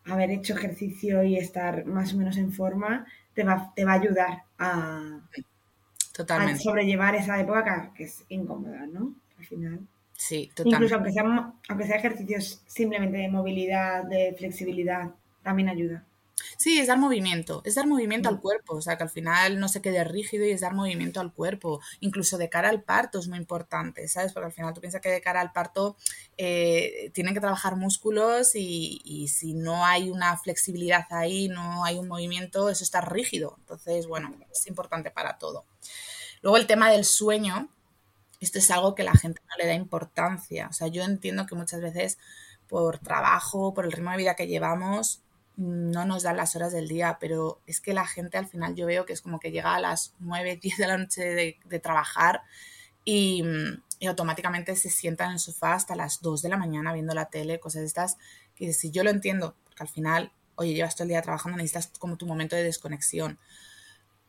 haber 0.08 0.32
hecho 0.32 0.54
ejercicio 0.56 1.24
y 1.24 1.38
estar 1.38 1.86
más 1.86 2.14
o 2.14 2.18
menos 2.18 2.38
en 2.38 2.52
forma 2.52 3.06
te 3.34 3.44
va, 3.44 3.72
te 3.76 3.86
va 3.86 3.94
a 3.94 4.00
ayudar 4.02 4.44
a, 4.58 5.20
Totalmente. 6.18 6.64
sobrellevar 6.64 7.14
esa 7.16 7.40
época 7.40 7.92
que, 7.96 8.06
es 8.06 8.26
incómoda, 8.30 8.88
¿no? 8.88 9.14
Al 9.38 9.46
final. 9.46 9.80
Sí, 10.14 10.50
totalmente. 10.56 10.86
Incluso 10.86 10.96
aunque 10.96 11.12
sea, 11.12 11.54
aunque 11.70 11.86
sea 11.86 11.98
ejercicios 11.98 12.64
simplemente 12.66 13.18
de 13.18 13.30
movilidad, 13.30 14.04
de 14.04 14.34
flexibilidad, 14.36 15.12
también 15.44 15.70
ayuda. 15.70 16.04
Sí, 16.58 16.79
es 16.79 16.88
dar 16.88 17.00
movimiento, 17.00 17.62
es 17.65 17.75
dar 17.75 17.88
movimiento 17.88 18.29
al 18.29 18.39
cuerpo, 18.39 18.75
o 18.75 18.82
sea, 18.82 18.96
que 18.96 19.03
al 19.03 19.10
final 19.10 19.60
no 19.60 19.67
se 19.67 19.82
quede 19.82 20.03
rígido 20.03 20.46
y 20.46 20.51
es 20.51 20.62
dar 20.62 20.74
movimiento 20.74 21.20
al 21.20 21.34
cuerpo. 21.34 21.82
Incluso 22.00 22.38
de 22.38 22.50
cara 22.50 22.70
al 22.70 22.84
parto 22.84 23.20
es 23.20 23.27
muy 23.27 23.38
importante, 23.38 24.08
¿sabes? 24.08 24.34
Porque 24.34 24.48
al 24.48 24.53
final 24.53 24.74
tú 24.74 24.82
piensas 24.82 25.01
que 25.01 25.10
de 25.10 25.22
cara 25.22 25.41
al 25.41 25.51
parto 25.51 25.98
eh, 26.38 27.12
tienen 27.13 27.34
que 27.34 27.39
trabajar 27.39 27.75
músculos 27.75 28.56
y, 28.56 29.01
y, 29.03 29.27
si 29.29 29.53
no 29.53 29.86
hay 29.86 30.10
una 30.10 30.38
flexibilidad 30.38 31.06
ahí, 31.10 31.48
no 31.50 31.84
hay 31.84 31.98
un 31.98 32.08
movimiento, 32.08 32.70
eso 32.70 32.84
está 32.84 33.01
rígido. 33.01 33.56
Entonces, 33.60 34.08
bueno, 34.08 34.34
es 34.51 34.67
importante 34.67 35.12
para 35.12 35.38
todo. 35.38 35.65
Luego 36.41 36.58
el 36.58 36.67
tema 36.67 36.91
del 36.91 37.06
sueño, 37.06 37.70
esto 38.39 38.60
es 38.60 38.70
algo 38.70 38.96
que 38.96 39.03
la 39.03 39.13
gente 39.13 39.41
no 39.50 39.56
le 39.58 39.67
da 39.67 39.74
importancia. 39.74 40.67
O 40.70 40.74
sea, 40.74 40.88
yo 40.88 41.03
entiendo 41.03 41.46
que 41.48 41.56
muchas 41.56 41.82
veces 41.82 42.20
por 42.67 43.00
trabajo, 43.00 43.74
por 43.74 43.86
el 43.86 43.91
ritmo 43.91 44.12
de 44.12 44.17
vida 44.17 44.36
que 44.36 44.48
llevamos, 44.48 45.22
no 45.58 46.06
nos 46.06 46.22
dan 46.24 46.38
las 46.38 46.56
horas 46.56 46.72
del 46.72 46.88
día, 46.88 47.18
pero 47.20 47.62
es 47.66 47.82
que 47.82 47.94
la 47.94 48.06
gente 48.06 48.38
al 48.38 48.48
final 48.48 48.76
yo 48.76 48.86
veo 48.86 49.06
que 49.06 49.14
es 49.14 49.22
como 49.22 49.40
que 49.40 49.52
llega 49.52 49.76
a 49.76 49.80
las 49.80 50.14
9, 50.20 50.60
10 50.62 50.78
de 50.78 50.88
la 50.88 50.98
noche 50.98 51.58
de, 51.66 51.80
trabajar 51.80 52.44
y, 53.04 53.44
automáticamente 54.08 54.76
se 54.76 54.92
sienta 54.92 55.26
en 55.26 55.32
el 55.32 55.40
sofá 55.40 55.74
hasta 55.74 55.96
las 55.96 56.22
2 56.22 56.44
de 56.44 56.50
la 56.50 56.58
mañana 56.58 56.94
viendo 56.94 57.16
la 57.16 57.30
tele, 57.30 57.60
cosas 57.60 57.82
de 57.82 57.88
estas, 57.88 58.18
que 58.56 58.72
si 58.72 58.92
yo 58.92 59.04
lo 59.04 59.10
entiendo, 59.10 59.56
porque 59.64 59.82
al 59.82 59.90
final, 59.90 60.32
oye, 60.56 60.76
llevas 60.76 60.96
todo 60.96 61.06
el 61.06 61.10
día 61.10 61.22
trabajando, 61.24 61.58
necesitas 61.58 61.92
como 61.98 62.18
tu 62.18 62.28
momento 62.28 62.56
de 62.56 62.64
desconexión, 62.64 63.40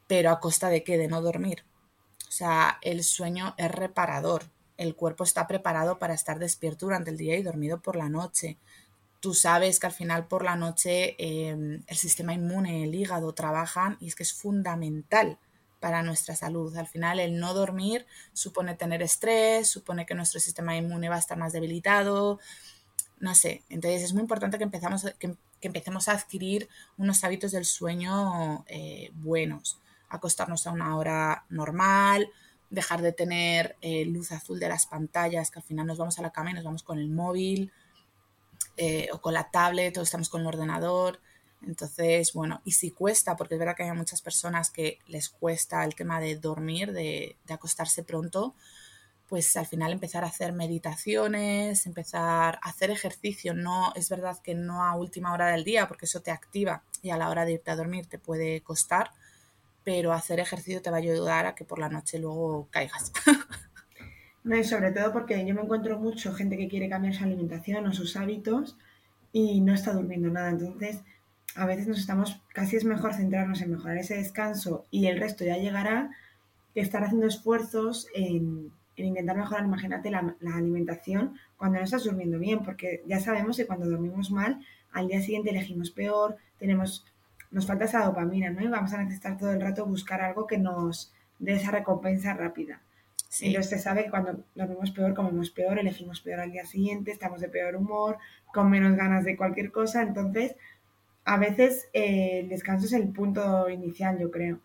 pero 0.07 0.31
a 0.31 0.41
costa 0.41 0.71
de 0.71 0.83
qué, 0.85 0.97
de 0.97 1.09
no 1.09 1.21
dormir. 1.21 1.65
O 2.27 2.33
sea, 2.33 2.79
el 2.81 3.05
sueño 3.05 3.55
es 3.59 3.71
reparador, 3.71 4.45
el 4.79 4.95
cuerpo 4.95 5.25
está 5.25 5.47
preparado 5.47 5.99
para 5.99 6.15
estar 6.15 6.39
despierto 6.39 6.87
durante 6.87 7.11
el 7.11 7.19
día 7.19 7.37
y 7.37 7.43
dormido 7.43 7.83
por 7.83 7.97
la 7.97 8.09
noche 8.09 8.57
tú 9.21 9.35
sabes 9.35 9.81
que 9.81 9.87
al 9.87 9.93
final 9.93 10.27
por 10.27 10.45
la 10.45 10.57
noche 10.57 11.17
em, 11.19 11.83
el 11.87 11.97
sistema 11.97 12.35
inmune, 12.35 12.85
el 12.85 12.95
hígado 12.95 13.33
trabajan 13.35 13.97
y 14.01 14.09
es 14.09 14.15
que 14.15 14.23
es 14.23 14.33
fundamental 14.33 15.39
para 15.81 16.03
nuestra 16.03 16.37
salud. 16.37 16.77
Al 16.77 16.87
final 16.87 17.21
el 17.21 17.39
no 17.39 17.55
dormir 17.55 18.07
supone 18.33 18.75
tener 18.75 19.03
estrés, 19.03 19.69
supone 19.69 20.07
que 20.07 20.15
nuestro 20.15 20.41
sistema 20.41 20.77
inmune 20.77 21.09
va 21.09 21.17
a 21.17 21.21
estar 21.21 21.39
más 21.39 21.53
debilitado, 21.53 22.39
no 23.21 23.35
sé. 23.35 23.63
Entonces 23.69 24.03
es 24.03 24.13
muy 24.13 24.23
importante 24.23 24.59
que, 24.59 24.65
empezamos, 24.65 25.07
que, 25.19 25.37
empecemos 25.61 26.09
a 26.09 26.13
adquirir 26.13 26.69
unos 26.97 27.25
hábitos 27.25 27.53
del 27.53 27.65
sueño 27.65 28.65
eh, 28.69 29.11
buenos, 29.15 29.81
acostarnos 30.09 30.67
a 30.67 30.73
una 30.73 30.97
hora 30.97 31.45
normal, 31.49 32.31
dejar 32.71 33.03
de 33.03 33.13
tener 33.13 33.77
eh, 33.81 34.05
luz 34.05 34.33
azul 34.33 34.61
de 34.61 34.69
las 34.69 34.87
pantallas, 34.87 35.51
que 35.51 35.59
al 35.59 35.65
final 35.65 35.87
nos 35.87 35.99
vamos 35.99 36.19
a 36.19 36.23
la 36.23 36.31
cama 36.31 36.51
y 36.51 36.55
nos 36.55 36.65
vamos 36.65 36.83
con 36.83 36.99
el 36.99 37.09
móvil 37.09 37.73
eh, 38.79 39.09
o 39.13 39.21
con 39.21 39.35
la 39.35 39.51
tablet 39.51 39.99
o 39.99 40.03
estamos 40.03 40.29
con 40.29 40.43
el 40.43 40.47
ordenador. 40.47 41.21
Entonces, 41.67 42.33
bueno, 42.33 42.61
y 42.65 42.73
si 42.73 42.93
cuesta, 42.93 43.37
porque 43.37 43.55
es 43.55 43.59
verdad 43.59 43.75
que 43.77 43.83
hay 43.83 43.93
muchas 43.93 44.23
personas 44.23 44.71
que 44.71 45.01
les 45.09 45.29
cuesta 45.29 45.85
el 45.85 45.97
tema 45.97 46.21
de 46.21 46.37
dormir, 46.37 46.93
de, 46.93 47.37
acostarse 47.49 48.05
pronto, 48.05 48.55
pues 49.29 49.57
al 49.57 49.67
final 49.67 49.93
empezar 49.93 50.23
a 50.25 50.29
hacer 50.29 50.53
meditaciones, 50.53 51.87
empezar 51.87 52.61
a 52.63 52.69
hacer 52.69 52.91
ejercicio. 52.91 53.53
No, 53.53 53.93
es 53.97 54.09
verdad 54.09 54.39
que 54.43 54.55
no 54.55 54.85
a 54.85 54.95
última 54.95 55.33
hora 55.33 55.49
del 55.49 55.65
día, 55.65 55.89
porque 55.89 56.07
eso 56.07 56.23
te 56.23 56.31
activa 56.31 56.85
y 57.03 57.11
a 57.11 57.17
la 57.17 57.29
hora 57.29 57.45
de 57.45 57.55
irte 57.55 57.71
a 57.73 57.77
dormir 57.77 58.07
te 58.07 58.19
puede 58.19 58.63
costar, 58.63 59.11
pero 59.85 60.13
hacer 60.13 60.39
ejercicio 60.39 60.83
te 60.83 60.91
va 60.91 60.99
a 60.99 61.01
ayudar 61.01 61.47
a 61.47 61.55
que 61.57 61.65
por 61.65 61.81
la 61.81 61.89
noche 61.89 62.19
luego 62.19 62.69
caigas. 62.71 63.13
No, 64.49 64.65
sobre 64.65 64.93
todo 64.93 65.13
porque 65.13 65.45
yo 65.45 65.55
me 65.55 65.61
encuentro 65.61 65.99
mucho 65.99 66.33
gente 66.33 66.57
que 66.57 66.69
quiere 66.69 66.89
cambiar 66.89 67.13
su 67.13 67.23
alimentación 67.23 67.87
o 67.87 67.93
sus 67.93 68.17
hábitos 68.17 68.79
y 69.31 69.61
no 69.61 69.75
está 69.75 69.93
durmiendo 69.93 70.31
nada. 70.31 70.49
Entonces, 70.49 71.03
a 71.55 71.67
veces 71.67 71.87
nos 71.87 71.99
estamos, 71.99 72.41
casi 72.55 72.77
es 72.77 72.87
mejor 72.87 73.13
centrarnos 73.13 73.61
en 73.61 73.73
mejorar 73.73 73.99
ese 73.99 74.17
descanso 74.17 74.87
y 74.91 75.07
el 75.09 75.21
resto 75.21 75.45
ya 75.45 75.59
llegará 75.59 76.13
que 76.73 76.81
estar 76.81 77.05
haciendo 77.05 77.27
esfuerzos 77.27 78.07
en, 78.15 78.73
intentar 78.97 79.37
mejorar, 79.37 79.67
imagínate, 79.67 80.11
la, 80.11 80.35
alimentación 80.55 81.35
cuando 81.59 81.79
no 81.79 81.85
estás 81.85 82.05
durmiendo 82.05 82.39
bien, 82.39 82.63
porque 82.63 83.03
ya 83.07 83.21
sabemos 83.21 83.59
que 83.59 83.67
cuando 83.67 83.87
dormimos 83.87 84.31
mal, 84.31 84.65
al 84.93 85.09
día 85.09 85.21
siguiente 85.21 85.51
elegimos 85.51 85.91
peor, 85.91 86.37
tenemos, 86.59 87.05
nos 87.51 87.67
falta 87.67 87.85
esa 87.85 88.03
dopamina, 88.03 88.49
¿no? 88.49 88.63
Y 88.63 88.69
vamos 88.69 88.95
a 88.95 89.03
necesitar 89.03 89.37
todo 89.37 89.53
el 89.53 89.61
rato 89.61 89.85
buscar 89.85 90.23
algo 90.23 90.47
que 90.47 90.57
nos 90.57 91.13
dé 91.39 91.53
esa 91.53 91.71
recompensa 91.71 92.33
rápida. 92.33 92.81
Entonces 93.41 93.71
se 93.71 93.79
sabe 93.79 94.05
que 94.05 94.11
cuando 94.11 94.43
dormimos 94.55 94.91
peor, 94.91 95.15
comemos 95.15 95.51
peor, 95.51 95.79
elegimos 95.79 96.21
peor 96.21 96.41
al 96.41 96.53
día 96.53 96.65
siguiente, 96.65 97.11
estamos 97.11 97.41
de 97.41 97.49
peor 97.49 97.77
humor, 97.77 98.19
con 98.53 98.71
menos 98.71 98.97
ganas 98.97 99.25
de 99.25 99.37
cualquier 99.37 99.71
cosa. 99.71 100.03
Entonces, 100.03 100.57
a 101.25 101.37
veces 101.37 101.89
eh, 101.93 102.41
el 102.41 102.49
descanso 102.49 102.87
es 102.87 102.93
el 102.95 103.09
punto 103.09 103.69
inicial, 103.69 104.19
yo 104.19 104.31
creo. 104.31 104.61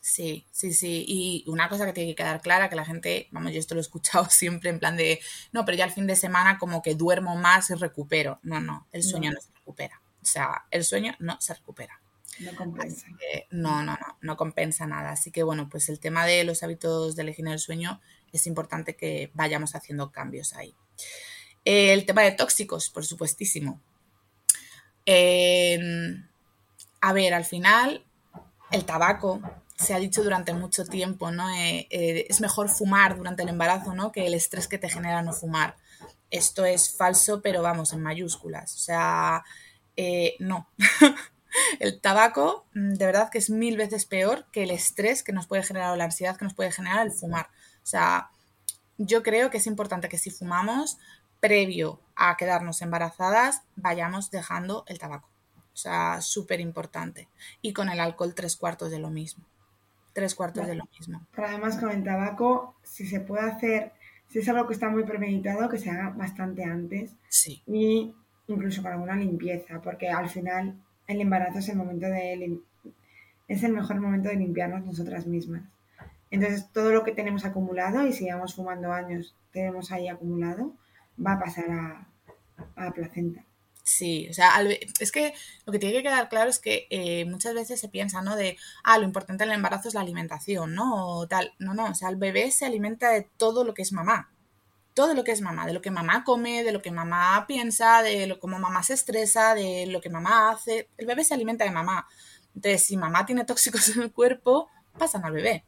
Sí, 0.00 0.46
sí, 0.50 0.72
sí. 0.72 1.04
Y 1.06 1.44
una 1.48 1.68
cosa 1.68 1.84
que 1.84 1.92
tiene 1.92 2.10
que 2.10 2.22
quedar 2.22 2.40
clara, 2.40 2.70
que 2.70 2.76
la 2.76 2.84
gente, 2.84 3.28
vamos, 3.32 3.52
yo 3.52 3.58
esto 3.58 3.74
lo 3.74 3.80
he 3.80 3.82
escuchado 3.82 4.24
siempre 4.30 4.70
en 4.70 4.78
plan 4.78 4.96
de, 4.96 5.20
no, 5.52 5.64
pero 5.64 5.76
ya 5.76 5.84
al 5.84 5.90
fin 5.90 6.06
de 6.06 6.16
semana 6.16 6.58
como 6.58 6.80
que 6.80 6.94
duermo 6.94 7.36
más 7.36 7.70
y 7.70 7.74
recupero. 7.74 8.38
No, 8.42 8.60
no, 8.60 8.86
el 8.92 9.02
sueño 9.02 9.30
no 9.32 9.40
se 9.40 9.52
recupera. 9.52 10.00
O 10.22 10.24
sea, 10.24 10.64
el 10.70 10.84
sueño 10.84 11.14
no 11.18 11.40
se 11.40 11.54
recupera. 11.54 12.00
No 12.40 12.54
compensa. 12.54 13.06
no, 13.50 13.82
no, 13.82 13.92
no, 13.92 14.18
no 14.20 14.36
compensa 14.36 14.86
nada. 14.86 15.10
Así 15.10 15.30
que 15.30 15.42
bueno, 15.42 15.68
pues 15.68 15.88
el 15.88 16.00
tema 16.00 16.26
de 16.26 16.44
los 16.44 16.62
hábitos 16.62 17.16
de 17.16 17.24
la 17.24 17.30
higiene 17.30 17.50
del 17.50 17.58
sueño 17.58 18.00
es 18.32 18.46
importante 18.46 18.96
que 18.96 19.30
vayamos 19.34 19.74
haciendo 19.74 20.12
cambios 20.12 20.54
ahí. 20.54 20.74
El 21.64 22.06
tema 22.06 22.22
de 22.22 22.32
tóxicos, 22.32 22.90
por 22.90 23.04
supuestísimo. 23.04 23.80
a 27.00 27.12
ver, 27.12 27.34
al 27.34 27.44
final, 27.44 28.04
el 28.70 28.84
tabaco, 28.84 29.40
se 29.76 29.94
ha 29.94 29.98
dicho 29.98 30.22
durante 30.22 30.54
mucho 30.54 30.84
tiempo, 30.86 31.30
¿no? 31.30 31.48
Eh, 31.50 31.86
eh, 31.90 32.26
es 32.28 32.40
mejor 32.40 32.68
fumar 32.68 33.16
durante 33.16 33.42
el 33.42 33.50
embarazo, 33.50 33.94
¿no? 33.94 34.10
Que 34.10 34.26
el 34.26 34.34
estrés 34.34 34.68
que 34.68 34.78
te 34.78 34.88
genera 34.88 35.22
no 35.22 35.32
fumar. 35.32 35.76
Esto 36.30 36.64
es 36.64 36.96
falso, 36.96 37.42
pero 37.42 37.62
vamos, 37.62 37.92
en 37.92 38.02
mayúsculas. 38.02 38.74
O 38.74 38.78
sea, 38.78 39.44
eh, 39.96 40.36
no. 40.38 40.68
el 41.80 42.00
tabaco 42.00 42.66
mm, 42.74 42.94
de 42.94 43.06
verdad 43.06 43.30
que 43.30 43.38
es 43.38 43.50
mil 43.50 43.76
veces 43.76 44.06
peor 44.06 44.46
que 44.52 44.62
el 44.62 44.70
estrés 44.70 45.22
que 45.22 45.32
nos 45.32 45.46
puede 45.46 45.62
generar 45.62 45.92
o 45.92 45.96
la 45.96 46.04
ansiedad 46.04 46.36
que 46.36 46.44
nos 46.44 46.54
puede 46.54 46.72
generar 46.72 47.06
el 47.06 47.12
fumar. 47.12 47.46
O 47.82 47.86
sea, 47.86 48.30
yo 48.98 49.22
creo 49.22 49.50
que 49.50 49.58
es 49.58 49.66
importante 49.66 50.08
que 50.08 50.18
si 50.18 50.30
fumamos, 50.30 50.98
previo 51.40 52.00
a 52.14 52.36
quedarnos 52.36 52.82
embarazadas, 52.82 53.62
vayamos 53.76 54.30
dejando 54.30 54.84
el 54.88 54.98
tabaco. 54.98 55.28
O 55.72 55.76
sea, 55.76 56.20
súper 56.22 56.60
importante. 56.60 57.28
Y 57.60 57.72
con 57.72 57.90
el 57.90 58.00
alcohol 58.00 58.34
tres 58.34 58.56
cuartos 58.56 58.90
de 58.90 58.98
lo 58.98 59.10
mismo. 59.10 59.44
Tres 60.14 60.34
cuartos 60.34 60.66
de 60.66 60.74
lo 60.74 60.84
mismo. 60.98 61.26
Pero 61.34 61.48
además 61.48 61.76
con 61.76 61.90
el 61.90 62.02
tabaco, 62.02 62.74
si 62.82 63.06
se 63.06 63.20
puede 63.20 63.50
hacer, 63.50 63.92
si 64.28 64.38
es 64.38 64.48
algo 64.48 64.66
que 64.66 64.72
está 64.72 64.88
muy 64.88 65.04
premeditado, 65.04 65.68
que 65.68 65.76
se 65.76 65.90
haga 65.90 66.08
bastante 66.10 66.64
antes. 66.64 67.12
Sí. 67.28 67.62
Y 67.66 68.14
incluso 68.48 68.80
con 68.82 68.92
alguna 68.92 69.16
limpieza, 69.16 69.82
porque 69.82 70.08
al 70.08 70.30
final 70.30 70.82
el 71.06 71.20
embarazo 71.20 71.58
es 71.58 71.68
el 71.68 71.76
momento 71.76 72.06
de 72.06 72.58
es 73.48 73.62
el 73.62 73.72
mejor 73.72 74.00
momento 74.00 74.28
de 74.28 74.36
limpiarnos 74.36 74.84
nosotras 74.84 75.26
mismas. 75.26 75.62
Entonces, 76.30 76.66
todo 76.72 76.92
lo 76.92 77.04
que 77.04 77.12
tenemos 77.12 77.44
acumulado, 77.44 78.04
y 78.06 78.12
si 78.12 78.28
fumando 78.54 78.92
años, 78.92 79.36
tenemos 79.52 79.92
ahí 79.92 80.08
acumulado, 80.08 80.74
va 81.24 81.34
a 81.34 81.38
pasar 81.38 81.70
a, 81.70 82.08
a 82.74 82.84
la 82.84 82.92
placenta. 82.92 83.44
Sí, 83.84 84.26
o 84.28 84.34
sea, 84.34 84.50
es 84.98 85.12
que 85.12 85.32
lo 85.64 85.72
que 85.72 85.78
tiene 85.78 85.94
que 85.94 86.02
quedar 86.02 86.28
claro 86.28 86.50
es 86.50 86.58
que 86.58 86.88
eh, 86.90 87.24
muchas 87.24 87.54
veces 87.54 87.78
se 87.78 87.88
piensa, 87.88 88.20
¿no? 88.20 88.34
De, 88.34 88.56
ah, 88.82 88.98
lo 88.98 89.04
importante 89.04 89.44
en 89.44 89.50
el 89.50 89.56
embarazo 89.56 89.86
es 89.86 89.94
la 89.94 90.00
alimentación, 90.00 90.74
¿no? 90.74 91.18
O 91.18 91.28
tal. 91.28 91.54
No, 91.60 91.72
no, 91.72 91.84
o 91.86 91.94
sea, 91.94 92.08
el 92.08 92.16
bebé 92.16 92.50
se 92.50 92.66
alimenta 92.66 93.10
de 93.10 93.28
todo 93.36 93.62
lo 93.62 93.74
que 93.74 93.82
es 93.82 93.92
mamá. 93.92 94.28
Todo 94.96 95.14
lo 95.14 95.22
que 95.22 95.30
es 95.30 95.40
mamá, 95.40 95.64
de 95.66 95.74
lo 95.74 95.80
que 95.80 95.92
mamá 95.92 96.24
come, 96.24 96.64
de 96.64 96.72
lo 96.72 96.82
que 96.82 96.90
mamá 96.90 97.44
piensa, 97.46 98.02
de 98.02 98.26
lo 98.26 98.40
cómo 98.40 98.58
mamá 98.58 98.82
se 98.82 98.94
estresa, 98.94 99.54
de 99.54 99.86
lo 99.86 100.00
que 100.00 100.10
mamá 100.10 100.50
hace. 100.50 100.88
El 100.96 101.06
bebé 101.06 101.22
se 101.22 101.34
alimenta 101.34 101.64
de 101.64 101.70
mamá. 101.70 102.08
Entonces, 102.54 102.84
si 102.84 102.96
mamá 102.96 103.24
tiene 103.26 103.44
tóxicos 103.44 103.88
en 103.96 104.02
el 104.02 104.12
cuerpo, 104.12 104.68
pasan 104.98 105.24
al 105.24 105.32
bebé. 105.32 105.64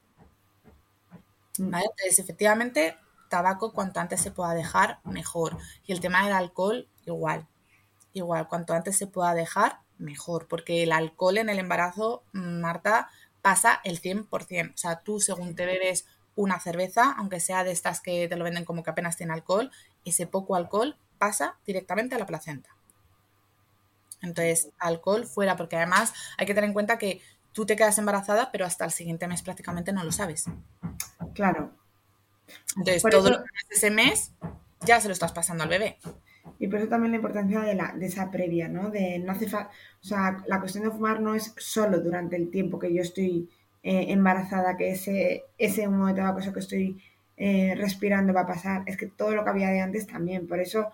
Mm. 1.59 1.71
¿Vale? 1.71 1.85
Entonces, 1.85 2.19
efectivamente, 2.19 2.97
tabaco 3.29 3.73
cuanto 3.73 4.01
antes 4.01 4.21
se 4.21 4.33
pueda 4.33 4.55
dejar, 4.55 4.99
mejor. 5.05 5.59
Y 5.87 5.93
el 5.93 6.01
tema 6.01 6.25
del 6.25 6.33
alcohol, 6.33 6.89
igual 7.07 7.47
igual, 8.19 8.49
cuanto 8.49 8.75
antes 8.75 8.97
se 8.97 9.07
pueda 9.07 9.35
dejar, 9.35 9.81
mejor, 9.99 10.47
porque 10.49 10.83
el 10.83 10.93
alcohol 10.93 11.39
en 11.39 11.49
el 11.49 11.59
embarazo, 11.59 12.23
Marta, 12.33 13.11
pasa 13.43 13.81
el 13.85 14.01
100%. 14.01 14.75
O 14.75 14.77
sea, 14.77 15.01
tú 15.01 15.21
según 15.21 15.55
te 15.55 15.67
bebes 15.67 16.07
una 16.39 16.61
cerveza, 16.61 17.13
aunque 17.19 17.41
sea 17.41 17.65
de 17.65 17.73
estas 17.73 18.01
que 18.01 18.29
te 18.29 18.37
lo 18.37 18.45
venden 18.45 18.65
como 18.65 18.85
que 18.85 18.91
apenas 18.91 19.17
tiene 19.17 19.33
alcohol, 19.33 19.73
ese 20.05 20.29
poco 20.29 20.55
alcohol 20.55 20.97
pasa 21.19 21.59
directamente 21.67 22.15
a 22.15 22.19
la 22.19 22.27
placenta. 22.27 22.71
Entonces, 24.23 24.71
alcohol 24.79 25.27
fuera, 25.27 25.57
porque 25.57 25.77
además 25.77 26.15
hay 26.39 26.47
que 26.47 26.55
tener 26.55 26.69
en 26.69 26.75
cuenta 26.75 26.97
que 26.97 27.21
tú 27.53 27.67
te 27.67 27.75
quedas 27.75 27.99
embarazada, 27.99 28.53
pero 28.53 28.67
hasta 28.67 28.85
el 28.85 28.93
siguiente 28.93 29.27
mes 29.27 29.43
prácticamente 29.43 29.93
no 29.93 30.05
lo 30.05 30.13
sabes. 30.13 30.45
Claro. 31.35 31.73
Entonces, 32.77 33.03
todo 33.03 33.31
lo 33.31 33.39
que 33.39 33.51
ese 33.71 33.91
mes 33.91 34.33
ya 34.83 35.01
se 35.01 35.09
lo 35.09 35.15
estás 35.15 35.33
pasando 35.33 35.65
al 35.65 35.71
bebé. 35.71 35.99
Y 36.61 36.69
por 36.69 36.79
eso 36.79 36.89
también 36.89 37.11
la 37.13 37.17
importancia 37.17 37.61
de, 37.61 37.75
la, 37.75 37.93
de 37.97 38.07
esa 38.07 38.31
previa, 38.31 38.69
¿no? 38.69 38.91
De 38.91 39.19
no 39.19 39.33
hace 39.33 39.47
o 39.47 39.69
sea, 40.01 40.45
la 40.47 40.61
cuestión 40.61 40.85
de 40.85 40.91
fumar 40.91 41.21
no 41.21 41.35
es 41.35 41.53
solo 41.57 41.99
durante 41.99 42.37
el 42.37 42.49
tiempo 42.51 42.79
que 42.79 42.95
yo 42.95 43.03
estoy 43.03 43.51
eh, 43.91 44.13
embarazada, 44.13 44.77
que 44.77 44.91
ese, 44.91 45.45
ese 45.57 45.89
humo 45.89 46.09
de 46.09 46.13
tabaco, 46.13 46.41
eso 46.41 46.53
que 46.53 46.61
estoy 46.61 47.01
eh, 47.39 47.75
respirando 47.75 48.35
va 48.35 48.43
a 48.43 48.47
pasar. 48.47 48.83
Es 48.85 48.99
que 48.99 49.07
todo 49.07 49.35
lo 49.35 49.45
que 49.45 49.49
había 49.49 49.71
de 49.71 49.81
antes 49.81 50.07
también. 50.07 50.47
Por 50.47 50.61
eso 50.61 50.91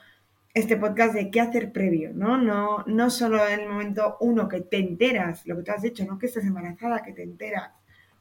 este 0.54 0.76
podcast 0.76 1.12
de 1.12 1.28
qué 1.28 1.40
hacer 1.40 1.72
previo, 1.72 2.12
¿no? 2.14 2.36
No, 2.36 2.84
no 2.86 3.10
solo 3.10 3.44
en 3.48 3.62
el 3.62 3.68
momento 3.68 4.16
uno 4.20 4.48
que 4.48 4.60
te 4.60 4.76
enteras, 4.78 5.44
lo 5.44 5.56
que 5.56 5.64
tú 5.64 5.72
has 5.72 5.82
dicho, 5.82 6.04
no 6.04 6.20
que 6.20 6.26
estés 6.26 6.44
embarazada, 6.44 7.02
que 7.02 7.12
te 7.12 7.24
enteras. 7.24 7.72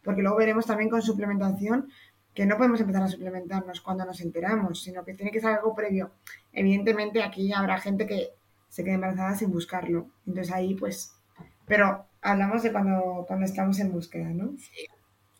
Porque 0.03 0.23
luego 0.23 0.37
veremos 0.37 0.65
también 0.65 0.89
con 0.89 1.03
suplementación 1.03 1.89
que 2.33 2.47
no 2.47 2.57
podemos 2.57 2.81
empezar 2.81 3.03
a 3.03 3.07
suplementarnos 3.09 3.79
cuando 3.79 4.05
nos 4.05 4.21
enteramos, 4.21 4.81
sino 4.81 5.05
que 5.05 5.13
tiene 5.13 5.31
que 5.31 5.39
ser 5.39 5.51
algo 5.51 5.75
previo. 5.75 6.13
Evidentemente 6.51 7.21
aquí 7.21 7.53
habrá 7.53 7.79
gente 7.79 8.07
que 8.07 8.29
se 8.69 8.83
quede 8.83 8.95
embarazada 8.95 9.35
sin 9.35 9.51
buscarlo. 9.51 10.07
Entonces 10.25 10.51
ahí 10.51 10.73
pues, 10.73 11.12
pero 11.65 12.07
hablamos 12.21 12.63
de 12.63 12.71
cuando, 12.71 13.25
cuando 13.27 13.45
estamos 13.45 13.79
en 13.79 13.91
búsqueda, 13.91 14.29
¿no? 14.29 14.55
Sí, 14.57 14.87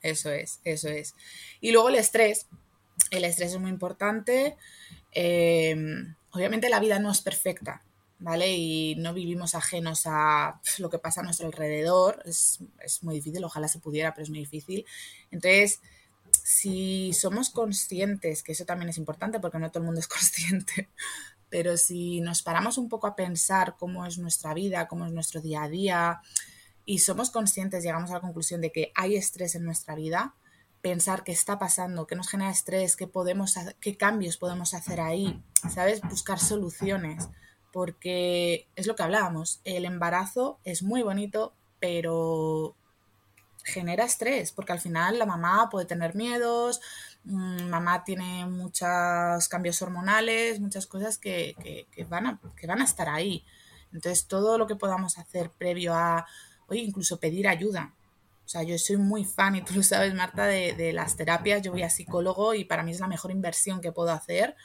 eso 0.02 0.32
es, 0.32 0.60
eso 0.64 0.90
es. 0.90 1.16
Y 1.62 1.72
luego 1.72 1.90
el 1.90 1.96
estrés. 1.96 2.48
El 3.10 3.26
estrés 3.26 3.54
es 3.54 3.60
muy 3.60 3.72
importante. 3.72 4.56
Em, 5.12 6.16
obviamente 6.32 6.70
la 6.70 6.80
vida 6.80 7.00
no 7.00 7.12
es 7.12 7.22
perfecta, 7.22 7.84
¿vale? 8.20 8.54
Y 8.54 8.96
no 8.98 9.14
vivimos 9.14 9.56
ajenos 9.56 10.04
a 10.06 10.60
lo 10.78 10.90
que 10.90 11.00
pasa 11.00 11.22
a 11.22 11.24
nuestro 11.24 11.48
alrededor. 11.48 12.22
Es, 12.26 12.60
es 12.84 13.04
muy 13.04 13.16
difícil, 13.16 13.44
ojalá 13.44 13.68
se 13.68 13.80
pudiera, 13.80 14.14
pero 14.14 14.24
es 14.24 14.30
muy 14.30 14.40
difícil. 14.40 14.86
Entonces, 15.32 15.80
si 16.44 17.14
somos 17.14 17.50
conscientes, 17.50 18.44
que 18.44 18.52
eso 18.52 18.66
también 18.66 18.90
es 18.90 18.98
importante 18.98 19.40
porque 19.40 19.60
no 19.60 19.72
todo 19.72 19.80
el 19.80 19.86
mundo 19.86 20.00
es 20.00 20.08
consciente, 20.10 20.90
pero 21.54 21.78
si 21.78 22.20
nos 22.20 22.42
paramos 22.42 22.80
un 22.80 22.90
poco 22.90 23.06
a 23.06 23.16
pensar 23.16 23.76
cómo 23.78 24.08
es 24.08 24.18
nuestra 24.18 24.56
vida, 24.56 24.88
cómo 24.88 25.06
es 25.06 25.12
nuestro 25.12 25.40
día 25.40 25.62
a 25.62 25.70
día, 25.70 26.20
y 26.84 26.98
somos 26.98 27.30
conscientes, 27.30 27.84
llegamos 27.84 28.10
a 28.10 28.16
la 28.16 28.22
conclusión 28.22 28.60
de 28.60 28.72
que 28.72 28.92
hay 28.96 29.16
estrés 29.16 29.54
en 29.54 29.64
nuestra 29.64 29.94
vida, 29.94 30.34
pensar 30.82 31.24
qué 31.24 31.32
está 31.32 31.60
pasando, 31.60 32.08
qué 32.08 32.16
nos 32.16 32.28
genera 32.28 32.50
estrés, 32.50 32.96
qué, 32.96 33.06
podemos, 33.06 33.54
qué 33.80 33.96
cambios 33.96 34.38
podemos 34.38 34.74
hacer 34.74 35.00
ahí, 35.00 35.44
¿sabes? 35.72 36.02
Buscar 36.02 36.40
soluciones, 36.40 37.30
porque 37.72 38.68
es 38.76 38.88
lo 38.88 38.96
que 38.96 39.04
hablábamos, 39.04 39.62
el 39.64 39.86
embarazo 39.86 40.58
es 40.64 40.82
muy 40.82 41.04
bonito, 41.04 41.54
pero 41.80 42.76
genera 43.64 44.06
estrés, 44.06 44.52
porque 44.52 44.72
al 44.72 44.82
final 44.82 45.20
la 45.20 45.28
mamá 45.28 45.70
puede 45.70 45.86
tener 45.86 46.16
miedos, 46.16 46.82
mamá 47.26 48.04
tiene 48.04 48.46
muchos 48.46 49.48
cambios 49.50 49.82
hormonales, 49.82 50.60
muchas 50.60 50.88
cosas 50.88 51.18
que, 51.18 51.56
van 52.10 52.28
a, 52.28 52.40
que 52.56 52.68
van 52.68 52.82
a 52.82 52.86
estar 52.86 53.10
ahí. 53.10 53.46
Entonces, 53.94 54.28
todo 54.28 54.58
lo 54.58 54.68
que 54.68 54.76
podamos 54.76 55.18
hacer 55.18 55.52
previo 55.52 55.94
a, 55.94 56.26
oye, 56.68 56.82
incluso 56.82 57.20
pedir 57.20 57.48
ayuda. 57.48 57.94
O 58.46 58.50
sea, 58.50 58.64
yo 58.64 58.78
soy 58.78 58.98
muy 58.98 59.24
fan, 59.24 59.56
y 59.56 59.62
tú 59.62 59.76
lo 59.76 59.84
sabes, 59.84 60.14
Marta, 60.14 60.46
de, 60.46 60.74
de 60.74 60.92
las 60.92 61.16
terapias. 61.16 61.62
Yo 61.62 61.72
voy 61.72 61.84
a 61.84 61.90
psicólogo 61.90 62.54
y 62.54 62.66
para 62.66 62.84
mí 62.84 62.92
es 62.92 63.00
la 63.00 63.08
mejor 63.08 63.32
inversión 63.32 63.80
que 63.80 63.92
puedo 63.92 64.12
hacer. 64.12 64.56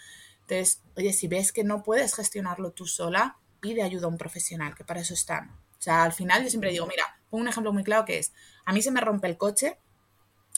Entonces, 0.40 0.82
oye, 0.96 1.12
si 1.12 1.28
ves 1.28 1.52
que 1.52 1.62
no 1.62 1.82
puedes 1.82 2.14
gestionarlo 2.14 2.72
tú 2.72 2.86
sola, 2.86 3.36
pide 3.60 3.82
ayuda 3.82 4.06
a 4.06 4.08
un 4.08 4.18
profesional, 4.18 4.74
que 4.74 4.84
para 4.84 5.00
eso 5.00 5.14
están. 5.14 5.50
O 5.78 5.82
sea, 5.82 6.02
al 6.02 6.12
final 6.12 6.42
yo 6.42 6.50
siempre 6.50 6.70
digo, 6.70 6.86
mira, 6.86 7.04
pongo 7.30 7.42
un 7.42 7.48
ejemplo 7.48 7.72
muy 7.72 7.84
claro 7.84 8.04
que 8.04 8.18
es, 8.18 8.32
a 8.64 8.72
mí 8.72 8.82
se 8.82 8.90
me 8.90 9.00
rompe 9.00 9.28
el 9.28 9.36
coche 9.36 9.78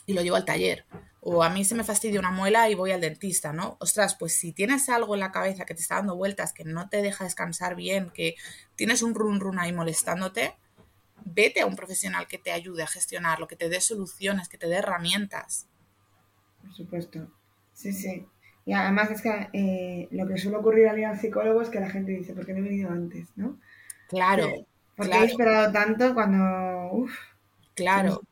y 0.06 0.14
lo 0.14 0.22
llevo 0.22 0.36
al 0.36 0.44
taller. 0.44 0.86
O 1.20 1.42
a 1.42 1.50
mí 1.50 1.64
se 1.64 1.74
me 1.74 1.84
fastidia 1.84 2.18
una 2.18 2.30
muela 2.30 2.70
y 2.70 2.74
voy 2.74 2.92
al 2.92 3.00
dentista, 3.00 3.52
¿no? 3.52 3.76
Ostras, 3.80 4.14
pues 4.14 4.32
si 4.32 4.52
tienes 4.52 4.88
algo 4.88 5.14
en 5.14 5.20
la 5.20 5.32
cabeza 5.32 5.66
que 5.66 5.74
te 5.74 5.82
está 5.82 5.96
dando 5.96 6.16
vueltas, 6.16 6.52
que 6.54 6.64
no 6.64 6.88
te 6.88 7.02
deja 7.02 7.24
descansar 7.24 7.76
bien, 7.76 8.10
que 8.10 8.36
tienes 8.74 9.02
un 9.02 9.14
run 9.14 9.38
run 9.38 9.58
ahí 9.58 9.72
molestándote, 9.72 10.56
vete 11.24 11.60
a 11.60 11.66
un 11.66 11.76
profesional 11.76 12.26
que 12.26 12.38
te 12.38 12.52
ayude 12.52 12.82
a 12.82 12.86
gestionarlo, 12.86 13.48
que 13.48 13.56
te 13.56 13.68
dé 13.68 13.80
soluciones, 13.80 14.48
que 14.48 14.56
te 14.56 14.66
dé 14.66 14.76
herramientas. 14.76 15.66
Por 16.62 16.72
supuesto. 16.72 17.28
Sí, 17.74 17.92
sí. 17.92 18.26
Y 18.64 18.72
además 18.72 19.10
es 19.10 19.22
que 19.22 19.48
eh, 19.52 20.08
lo 20.10 20.26
que 20.26 20.38
suele 20.38 20.58
ocurrir 20.58 20.88
al 20.88 20.98
ir 20.98 21.06
al 21.06 21.18
psicólogo 21.18 21.62
es 21.62 21.70
que 21.70 21.80
la 21.80 21.90
gente 21.90 22.12
dice, 22.12 22.34
¿por 22.34 22.46
qué 22.46 22.52
no 22.52 22.58
he 22.60 22.62
venido 22.62 22.90
antes? 22.90 23.28
¿no? 23.36 23.58
Claro. 24.08 24.48
Porque 24.96 25.16
he 25.16 25.24
esperado 25.24 25.72
tanto 25.72 26.14
cuando... 26.14 26.92
Uf, 26.92 27.14
claro. 27.74 28.22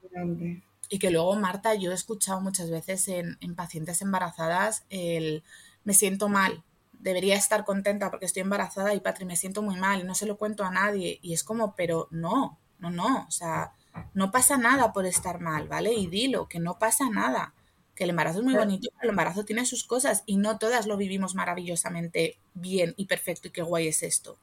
Y 0.89 0.99
que 0.99 1.11
luego, 1.11 1.37
Marta, 1.37 1.75
yo 1.75 1.91
he 1.91 1.95
escuchado 1.95 2.41
muchas 2.41 2.71
veces 2.71 3.09
en, 3.09 3.37
pacientes 3.55 4.01
embarazadas 4.01 4.85
el 4.89 5.43
me 5.85 5.95
siento 5.95 6.29
mal, 6.29 6.65
debería 6.93 7.37
estar 7.37 7.65
contenta 7.65 8.11
porque 8.11 8.27
estoy 8.27 8.43
embarazada 8.43 8.95
y 8.95 9.01
Patri, 9.01 9.25
me 9.25 9.37
siento 9.37 9.63
muy 9.63 9.77
mal, 9.77 10.07
no 10.07 10.15
se 10.15 10.27
lo 10.27 10.37
cuento 10.37 10.65
a 10.65 10.71
nadie. 10.71 11.19
Y 11.23 11.33
es 11.35 11.45
como, 11.45 11.75
pero 11.75 12.09
no, 12.11 12.59
no, 12.79 12.91
no, 12.91 13.27
o 13.27 13.31
sea, 13.31 13.73
no 14.15 14.31
pasa 14.31 14.57
nada 14.57 14.93
por 14.93 15.07
estar 15.07 15.41
mal, 15.41 15.69
¿vale? 15.69 15.93
Y 15.95 16.07
dilo, 16.07 16.49
que 16.49 16.61
no 16.61 16.79
pasa 16.79 17.09
nada, 17.11 17.55
que 17.95 18.05
el 18.05 18.11
embarazo 18.11 18.39
es 18.39 18.45
muy 18.45 18.55
bonito, 18.55 18.91
pero 18.95 19.05
el 19.05 19.11
embarazo 19.11 19.45
tiene 19.45 19.67
sus 19.67 19.85
cosas 19.85 20.23
y 20.27 20.37
no 20.37 20.59
todas 20.59 20.87
lo 20.87 20.97
vivimos 20.97 21.35
maravillosamente 21.35 22.39
bien 22.55 22.95
y 22.97 23.07
perfecto 23.07 23.49
y 23.49 23.51
qué 23.51 23.63
guay 23.63 23.89
es 23.89 24.03
esto. 24.03 24.39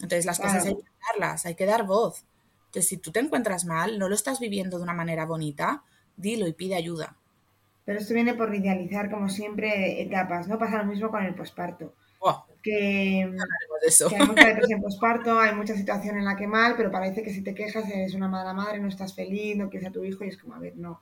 Entonces 0.00 0.26
las 0.26 0.38
cosas 0.38 0.64
hay 0.64 0.76
que 0.76 0.90
darlas, 1.12 1.46
hay 1.46 1.54
que 1.54 1.66
dar 1.66 1.84
voz. 1.84 2.24
Entonces 2.68 2.88
si 2.88 2.98
tú 2.98 3.10
te 3.10 3.20
encuentras 3.20 3.64
mal, 3.64 3.98
no 3.98 4.10
lo 4.10 4.14
estás 4.14 4.40
viviendo 4.40 4.76
de 4.76 4.82
una 4.82 4.92
manera 4.92 5.24
bonita, 5.24 5.82
dilo 6.16 6.46
y 6.46 6.52
pide 6.52 6.74
ayuda. 6.74 7.16
Pero 7.86 7.98
esto 7.98 8.12
viene 8.12 8.34
por 8.34 8.54
idealizar, 8.54 9.10
como 9.10 9.30
siempre, 9.30 10.02
etapas, 10.02 10.46
¿no? 10.46 10.58
Pasa 10.58 10.76
lo 10.76 10.84
mismo 10.84 11.10
con 11.10 11.24
el 11.24 11.34
posparto. 11.34 11.94
que, 12.62 13.22
hay 13.22 14.26
mucha 14.26 14.46
depresión 14.46 14.82
posparto, 14.82 15.38
hay 15.40 15.54
mucha 15.54 15.74
situación 15.74 16.18
en 16.18 16.26
la 16.26 16.36
que 16.36 16.46
mal, 16.46 16.74
pero 16.76 16.90
parece 16.90 17.22
que 17.22 17.32
si 17.32 17.40
te 17.40 17.54
quejas 17.54 17.88
eres 17.88 18.12
una 18.12 18.28
mala 18.28 18.52
madre, 18.52 18.80
no 18.80 18.88
estás 18.88 19.14
feliz, 19.14 19.56
no 19.56 19.70
quieres 19.70 19.88
a 19.88 19.92
tu 19.92 20.04
hijo 20.04 20.22
y 20.22 20.28
es 20.28 20.36
como, 20.36 20.54
a 20.54 20.58
ver, 20.58 20.76
no. 20.76 21.00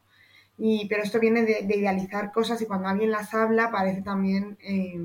Y, 0.59 0.87
pero 0.87 1.03
esto 1.03 1.19
viene 1.19 1.43
de, 1.43 1.67
idealizar 1.69 2.31
cosas 2.31 2.63
y 2.63 2.67
cuando 2.67 2.87
alguien 2.87 3.11
las 3.11 3.35
habla 3.35 3.73
parece 3.73 4.03
también 4.03 4.57
eh, 4.61 5.01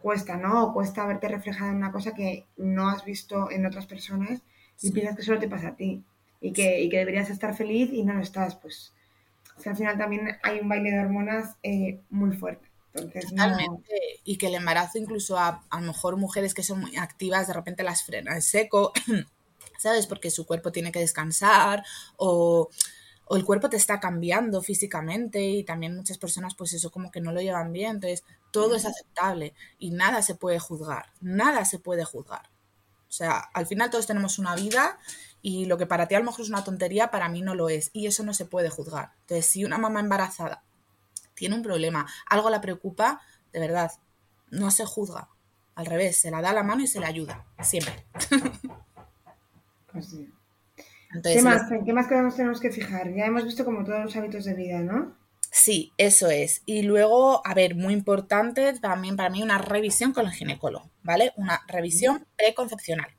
cuesta, 0.00 0.36
¿no? 0.36 0.62
O 0.62 0.72
cuesta 0.72 1.04
verte 1.06 1.26
reflejada 1.26 1.72
en 1.72 1.78
una 1.78 1.90
cosa 1.90 2.14
que 2.14 2.46
no 2.56 2.88
has 2.88 3.04
visto 3.04 3.50
en 3.50 3.66
otras 3.66 3.86
personas 3.86 4.42
y 4.82 4.90
piensas 4.92 5.16
que 5.16 5.22
solo 5.22 5.38
te 5.38 5.48
pasa 5.48 5.68
a 5.68 5.76
ti 5.76 6.02
y 6.40 6.52
que, 6.52 6.80
y 6.80 6.88
que 6.88 6.98
deberías 6.98 7.30
estar 7.30 7.56
feliz 7.56 7.90
y 7.92 8.04
no 8.04 8.14
lo 8.14 8.22
estás, 8.22 8.56
pues 8.56 8.92
al 9.64 9.76
final 9.76 9.98
también 9.98 10.38
hay 10.42 10.60
un 10.60 10.68
baile 10.68 10.90
de 10.90 11.00
hormonas 11.00 11.56
eh, 11.62 12.00
muy 12.10 12.36
fuerte. 12.36 12.68
Entonces, 12.94 13.30
Totalmente. 13.30 14.20
Y 14.24 14.38
que 14.38 14.46
el 14.46 14.54
embarazo, 14.54 14.98
incluso 14.98 15.38
a, 15.38 15.64
a, 15.68 15.80
lo 15.80 15.88
mejor 15.88 16.16
mujeres 16.16 16.54
que 16.54 16.62
son 16.62 16.80
muy 16.80 16.96
activas, 16.96 17.48
de 17.48 17.54
repente 17.54 17.82
las 17.82 18.04
frena 18.04 18.34
en 18.34 18.42
seco, 18.42 18.92
¿sabes? 19.78 20.06
Porque 20.06 20.30
su 20.30 20.46
cuerpo 20.46 20.72
tiene 20.72 20.92
que 20.92 21.00
descansar 21.00 21.84
o 22.16 22.68
o 23.28 23.36
el 23.36 23.44
cuerpo 23.44 23.68
te 23.68 23.76
está 23.76 24.00
cambiando 24.00 24.62
físicamente 24.62 25.42
y 25.42 25.64
también 25.64 25.94
muchas 25.94 26.18
personas 26.18 26.54
pues 26.54 26.72
eso 26.72 26.90
como 26.90 27.10
que 27.10 27.20
no 27.20 27.32
lo 27.32 27.40
llevan 27.40 27.72
bien, 27.72 27.96
entonces 27.96 28.24
todo 28.50 28.74
es 28.74 28.86
aceptable 28.86 29.54
y 29.78 29.90
nada 29.90 30.22
se 30.22 30.34
puede 30.34 30.58
juzgar, 30.58 31.06
nada 31.20 31.64
se 31.64 31.78
puede 31.78 32.04
juzgar. 32.04 32.48
O 33.08 33.12
sea, 33.12 33.38
al 33.54 33.66
final 33.66 33.90
todos 33.90 34.06
tenemos 34.06 34.38
una 34.38 34.54
vida 34.54 34.98
y 35.40 35.64
lo 35.64 35.78
que 35.78 35.86
para 35.86 36.08
ti 36.08 36.14
a 36.14 36.18
lo 36.18 36.26
mejor 36.26 36.42
es 36.42 36.50
una 36.50 36.64
tontería, 36.64 37.10
para 37.10 37.28
mí 37.28 37.42
no 37.42 37.54
lo 37.54 37.68
es 37.68 37.90
y 37.92 38.06
eso 38.06 38.22
no 38.22 38.34
se 38.34 38.44
puede 38.44 38.68
juzgar. 38.68 39.12
Entonces, 39.22 39.46
si 39.46 39.64
una 39.64 39.78
mamá 39.78 40.00
embarazada 40.00 40.62
tiene 41.34 41.54
un 41.54 41.62
problema, 41.62 42.06
algo 42.28 42.50
la 42.50 42.60
preocupa, 42.60 43.20
de 43.52 43.60
verdad, 43.60 43.92
no 44.50 44.70
se 44.70 44.84
juzga. 44.84 45.28
al 45.74 45.86
revés, 45.86 46.16
se 46.16 46.30
la 46.30 46.42
da 46.42 46.52
la 46.52 46.64
mano 46.64 46.82
y 46.82 46.88
se 46.88 46.98
la 46.98 47.06
ayuda, 47.06 47.46
siempre. 47.62 48.04
Pues 49.92 50.10
sí. 50.10 50.30
Entonces, 51.14 51.36
¿Qué 51.36 51.42
más? 51.42 51.70
¿En 51.70 51.84
qué 51.84 51.92
más 51.92 52.08
tenemos 52.36 52.60
que 52.60 52.70
fijar? 52.70 53.12
Ya 53.14 53.24
hemos 53.24 53.44
visto 53.44 53.64
como 53.64 53.84
todos 53.84 54.04
los 54.04 54.16
hábitos 54.16 54.44
de 54.44 54.54
vida, 54.54 54.80
¿no? 54.80 55.16
Sí, 55.68 55.92
eso 55.98 56.28
es. 56.30 56.62
Y 56.66 56.82
luego, 56.82 57.46
a 57.46 57.52
ver, 57.54 57.74
muy 57.74 57.92
importante 57.92 58.72
también 58.80 59.16
para 59.16 59.28
mí 59.30 59.42
una 59.42 59.58
revisión 59.58 60.12
con 60.12 60.26
el 60.26 60.32
ginecólogo, 60.32 60.90
¿vale? 61.02 61.32
Una 61.36 61.62
revisión 61.68 62.26
preconcepcional. 62.36 63.14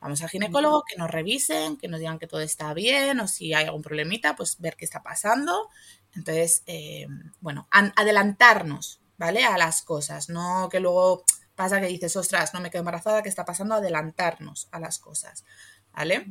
Vamos 0.00 0.22
al 0.22 0.30
ginecólogo, 0.30 0.84
que 0.88 0.96
nos 0.98 1.10
revisen, 1.10 1.78
que 1.78 1.88
nos 1.88 2.00
digan 2.00 2.18
que 2.18 2.26
todo 2.28 2.40
está 2.42 2.74
bien 2.74 3.20
o 3.20 3.28
si 3.28 3.54
hay 3.54 3.66
algún 3.66 3.82
problemita, 3.82 4.36
pues 4.36 4.58
ver 4.60 4.76
qué 4.76 4.84
está 4.86 5.02
pasando. 5.02 5.68
Entonces, 6.14 6.62
eh, 6.66 7.06
bueno, 7.40 7.68
an- 7.70 7.92
adelantarnos, 7.96 9.00
¿vale? 9.18 9.44
A 9.44 9.58
las 9.58 9.82
cosas, 9.82 10.28
no 10.30 10.68
que 10.70 10.80
luego 10.80 11.24
pasa 11.56 11.80
que 11.80 11.88
dices, 11.88 12.16
ostras, 12.16 12.54
no 12.54 12.60
me 12.60 12.70
quedo 12.70 12.80
embarazada, 12.80 13.22
¿qué 13.22 13.30
está 13.30 13.44
pasando? 13.46 13.76
Adelantarnos 13.76 14.68
a 14.72 14.80
las 14.80 14.98
cosas, 15.00 15.44
¿vale? 15.92 16.26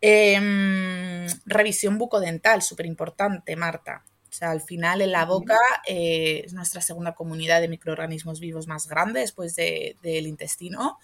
Em, 0.00 1.26
revisión 1.44 1.98
bucodental, 1.98 2.62
súper 2.62 2.86
importante, 2.86 3.56
Marta. 3.56 4.04
O 4.30 4.32
sea, 4.32 4.50
al 4.52 4.60
final 4.60 5.00
en 5.02 5.10
la 5.12 5.24
boca 5.24 5.58
eh, 5.86 6.42
es 6.46 6.52
nuestra 6.54 6.80
segunda 6.80 7.14
comunidad 7.14 7.60
de 7.60 7.68
microorganismos 7.68 8.38
vivos 8.40 8.68
más 8.68 8.86
grande 8.86 9.20
después 9.20 9.56
de- 9.56 9.96
del 10.02 10.26
intestino 10.28 10.98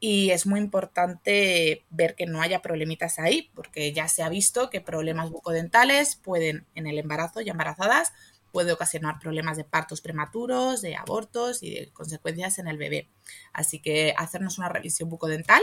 y 0.00 0.30
es 0.30 0.46
muy 0.46 0.60
importante 0.60 1.84
ver 1.90 2.14
que 2.14 2.26
no 2.26 2.40
haya 2.40 2.62
problemitas 2.62 3.18
ahí, 3.18 3.50
porque 3.54 3.92
ya 3.92 4.06
se 4.08 4.22
ha 4.22 4.28
visto 4.28 4.70
que 4.70 4.80
problemas 4.80 5.30
bucodentales 5.30 6.14
pueden, 6.16 6.66
en 6.76 6.86
el 6.86 6.98
embarazo 6.98 7.40
y 7.40 7.50
embarazadas, 7.50 8.12
puede 8.52 8.72
ocasionar 8.72 9.18
problemas 9.18 9.56
de 9.56 9.64
partos 9.64 10.00
prematuros, 10.00 10.80
de 10.82 10.94
abortos 10.96 11.62
y 11.64 11.74
de 11.74 11.90
consecuencias 11.92 12.58
en 12.58 12.68
el 12.68 12.78
bebé. 12.78 13.08
Así 13.52 13.80
que 13.80 14.14
hacernos 14.16 14.58
una 14.58 14.68
revisión 14.68 15.08
bucodental 15.10 15.62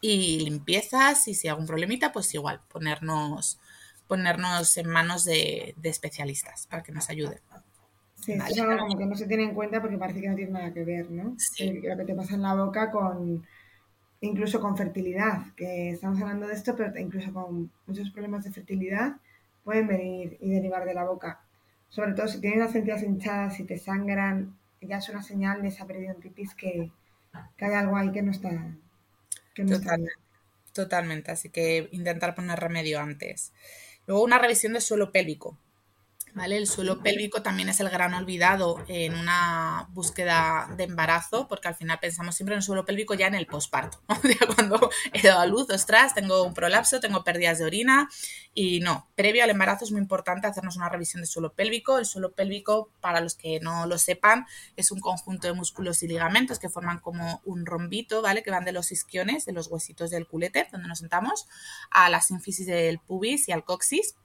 y 0.00 0.40
limpiezas 0.40 1.28
y 1.28 1.34
si 1.34 1.46
hay 1.48 1.50
algún 1.50 1.66
problemita, 1.66 2.12
pues 2.12 2.32
igual, 2.34 2.60
ponernos, 2.68 3.58
ponernos 4.10 4.76
en 4.78 4.88
manos 4.90 5.24
de, 5.24 5.74
de 5.78 5.90
especialistas 5.90 6.66
para 6.68 6.84
que 6.84 6.92
nos 6.92 7.10
ayuden. 7.10 7.40
Sí, 8.14 8.32
Vale. 8.34 8.52
es 8.52 8.58
algo 8.60 8.78
como 8.78 8.98
que 8.98 9.06
no 9.06 9.14
se 9.16 9.26
tiene 9.26 9.44
en 9.44 9.54
cuenta 9.54 9.80
porque 9.80 9.96
parece 9.98 10.20
que 10.20 10.28
no 10.28 10.36
tiene 10.36 10.52
nada 10.52 10.72
que 10.74 10.84
ver, 10.84 11.10
¿no? 11.10 11.38
Sí. 11.38 11.66
Eh, 11.66 11.80
Lo 11.82 11.96
que 11.96 12.04
te 12.04 12.14
pasa 12.14 12.34
en 12.34 12.42
la 12.42 12.54
boca 12.54 12.90
con, 12.90 13.46
incluso 14.20 14.60
con 14.60 14.76
fertilidad, 14.76 15.54
que 15.56 15.90
estamos 15.92 16.20
hablando 16.22 16.46
de 16.48 16.54
esto, 16.54 16.76
pero 16.76 16.98
incluso 16.98 17.32
con 17.32 17.72
muchos 17.86 18.10
problemas 18.10 18.44
de 18.44 18.52
fertilidad 18.52 19.16
pueden 19.64 19.88
venir 19.88 20.38
y 20.40 20.50
derivar 20.50 20.84
de 20.86 20.94
la 20.94 21.04
boca. 21.04 21.42
Sobre 21.90 22.14
todo 22.14 22.28
si 22.28 22.40
tienes 22.40 22.60
las 22.60 22.74
encías 22.76 23.02
hinchadas, 23.02 23.56
si 23.56 23.64
te 23.64 23.78
sangran, 23.78 24.58
ya 24.82 24.98
es 24.98 25.08
una 25.10 25.22
señal 25.22 25.62
de 25.62 25.68
esa 25.68 25.86
periodontitis 25.86 26.54
que, 26.54 26.92
que 27.56 27.64
hay 27.66 27.74
algo 27.74 27.96
ahí 27.96 28.12
que 28.12 28.22
no 28.22 28.32
está, 28.32 28.50
que 29.54 29.64
no 29.64 29.72
está 29.72 29.90
bien. 29.92 30.08
Totalmente, 30.08 30.14
totalmente. 30.72 31.30
Así 31.32 31.50
que 31.50 31.88
intentar 31.92 32.34
poner 32.34 32.58
remedio 32.60 33.00
antes. 33.00 33.52
Luego 34.06 34.24
una 34.24 34.38
revisión 34.38 34.72
del 34.72 34.82
suelo 34.82 35.12
pélvico. 35.12 35.58
¿Vale? 36.34 36.56
El 36.56 36.66
suelo 36.66 37.00
pélvico 37.00 37.42
también 37.42 37.68
es 37.68 37.80
el 37.80 37.90
gran 37.90 38.14
olvidado 38.14 38.84
en 38.88 39.14
una 39.14 39.88
búsqueda 39.90 40.68
de 40.76 40.84
embarazo, 40.84 41.48
porque 41.48 41.68
al 41.68 41.74
final 41.74 41.98
pensamos 42.00 42.36
siempre 42.36 42.54
en 42.54 42.58
el 42.58 42.62
suelo 42.62 42.84
pélvico 42.84 43.14
ya 43.14 43.26
en 43.26 43.34
el 43.34 43.46
posparto, 43.46 44.00
cuando 44.54 44.90
he 45.12 45.22
dado 45.22 45.40
a 45.40 45.46
luz, 45.46 45.68
ostras, 45.70 46.14
tengo 46.14 46.44
un 46.44 46.54
prolapso, 46.54 47.00
tengo 47.00 47.24
pérdidas 47.24 47.58
de 47.58 47.64
orina, 47.64 48.08
y 48.52 48.80
no, 48.80 49.08
previo 49.14 49.44
al 49.44 49.50
embarazo 49.50 49.84
es 49.84 49.92
muy 49.92 50.00
importante 50.00 50.46
hacernos 50.46 50.76
una 50.76 50.88
revisión 50.88 51.22
del 51.22 51.28
suelo 51.28 51.52
pélvico. 51.52 51.98
El 51.98 52.06
suelo 52.06 52.32
pélvico, 52.32 52.90
para 53.00 53.20
los 53.20 53.34
que 53.34 53.60
no 53.60 53.86
lo 53.86 53.96
sepan, 53.96 54.46
es 54.76 54.90
un 54.90 55.00
conjunto 55.00 55.46
de 55.46 55.52
músculos 55.52 56.02
y 56.02 56.08
ligamentos 56.08 56.58
que 56.58 56.68
forman 56.68 56.98
como 56.98 57.40
un 57.44 57.64
rombito, 57.64 58.22
¿vale? 58.22 58.42
Que 58.42 58.50
van 58.50 58.64
de 58.64 58.72
los 58.72 58.90
isquiones, 58.90 59.44
de 59.44 59.52
los 59.52 59.68
huesitos 59.68 60.10
del 60.10 60.26
culete, 60.26 60.68
donde 60.72 60.88
nos 60.88 60.98
sentamos, 60.98 61.46
a 61.90 62.10
la 62.10 62.20
sínfisis 62.20 62.66
del 62.66 62.98
pubis 62.98 63.48
y 63.48 63.52
al 63.52 63.64
coxis, 63.64 64.16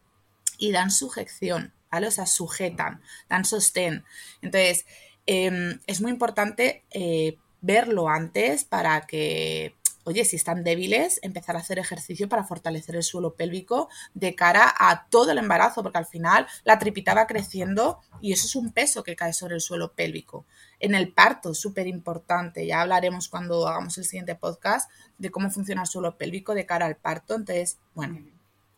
y 0.58 0.72
dan 0.72 0.92
sujeción, 0.92 1.74
¿vale? 1.92 2.08
O 2.08 2.12
sea, 2.12 2.26
sujetan, 2.26 3.02
dan 3.30 3.46
sostén. 3.46 4.04
Entonces, 4.42 4.86
eh, 5.28 5.80
es 5.88 6.02
muy 6.02 6.12
importante 6.12 6.84
eh, 6.92 7.38
verlo 7.62 8.10
antes 8.10 8.64
para 8.64 9.02
que, 9.08 9.76
oye, 10.04 10.24
si 10.24 10.36
están 10.36 10.64
débiles, 10.64 11.20
empezar 11.24 11.56
a 11.56 11.60
hacer 11.60 11.80
ejercicio 11.80 12.30
para 12.30 12.44
fortalecer 12.44 12.96
el 12.96 13.02
suelo 13.02 13.34
pélvico 13.34 13.90
de 14.14 14.36
cara 14.36 14.72
a 14.78 15.08
todo 15.10 15.32
el 15.32 15.40
embarazo, 15.40 15.82
porque 15.82 15.98
al 15.98 16.06
final 16.06 16.46
la 16.64 16.78
tripita 16.78 17.16
va 17.16 17.26
creciendo 17.26 18.00
y 18.22 18.34
eso 18.34 18.46
es 18.46 18.56
un 18.56 18.72
peso 18.72 19.04
que 19.04 19.16
cae 19.16 19.34
sobre 19.34 19.56
el 19.56 19.62
suelo 19.62 19.94
pélvico. 19.94 20.46
En 20.80 20.94
el 20.94 21.12
parto, 21.12 21.56
súper 21.56 21.88
importante, 21.88 22.68
ya 22.68 22.82
hablaremos 22.82 23.30
cuando 23.30 23.68
hagamos 23.68 23.98
el 23.98 24.06
siguiente 24.06 24.36
podcast 24.36 24.92
de 25.18 25.32
cómo 25.32 25.50
funciona 25.50 25.82
el 25.82 25.88
suelo 25.88 26.18
pélvico 26.18 26.54
de 26.54 26.68
cara 26.68 26.86
al 26.86 26.98
parto. 26.98 27.34
Entonces, 27.34 27.80
bueno, 27.96 28.20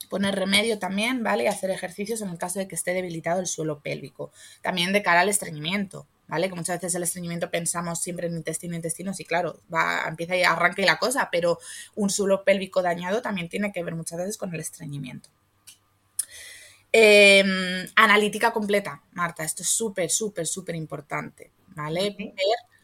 poner 0.09 0.35
remedio 0.35 0.79
también, 0.79 1.23
¿vale? 1.23 1.43
Y 1.43 1.47
hacer 1.47 1.69
ejercicios 1.69 2.21
en 2.21 2.29
el 2.29 2.37
caso 2.37 2.59
de 2.59 2.67
que 2.67 2.75
esté 2.75 2.93
debilitado 2.93 3.39
el 3.39 3.47
suelo 3.47 3.79
pélvico. 3.79 4.31
También 4.61 4.93
de 4.93 5.01
cara 5.03 5.21
al 5.21 5.29
estreñimiento, 5.29 6.07
¿vale? 6.27 6.49
Que 6.49 6.55
muchas 6.55 6.77
veces 6.77 6.95
el 6.95 7.03
estreñimiento 7.03 7.49
pensamos 7.49 8.01
siempre 8.01 8.27
en 8.27 8.35
intestino, 8.35 8.75
intestino, 8.75 9.13
sí, 9.13 9.25
claro, 9.25 9.59
va, 9.73 10.05
empieza 10.07 10.35
y 10.35 10.43
arranca 10.43 10.81
y 10.81 10.85
la 10.85 10.97
cosa, 10.97 11.29
pero 11.31 11.59
un 11.95 12.09
suelo 12.09 12.43
pélvico 12.43 12.81
dañado 12.81 13.21
también 13.21 13.49
tiene 13.49 13.71
que 13.71 13.83
ver 13.83 13.95
muchas 13.95 14.19
veces 14.19 14.37
con 14.37 14.53
el 14.53 14.59
estreñimiento. 14.59 15.29
Eh, 16.91 17.43
analítica 17.95 18.51
completa, 18.51 19.03
Marta, 19.11 19.43
esto 19.43 19.61
es 19.61 19.69
súper, 19.69 20.09
súper, 20.09 20.47
súper 20.47 20.75
importante, 20.75 21.51
¿vale? 21.75 22.15
Ver, 22.17 22.33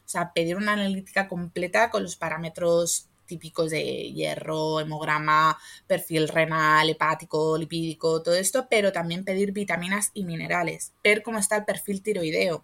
o 0.05 0.09
sea, 0.09 0.33
pedir 0.33 0.57
una 0.57 0.73
analítica 0.73 1.27
completa 1.27 1.89
con 1.89 2.03
los 2.03 2.15
parámetros 2.15 3.07
típicos 3.25 3.71
de 3.71 4.11
hierro, 4.11 4.79
hemograma, 4.79 5.57
perfil 5.87 6.27
renal, 6.27 6.89
hepático, 6.89 7.57
lipídico, 7.57 8.21
todo 8.21 8.35
esto, 8.35 8.67
pero 8.69 8.91
también 8.91 9.23
pedir 9.23 9.51
vitaminas 9.51 10.11
y 10.13 10.25
minerales, 10.25 10.93
ver 11.03 11.23
cómo 11.23 11.39
está 11.39 11.57
el 11.57 11.65
perfil 11.65 12.01
tiroideo, 12.01 12.63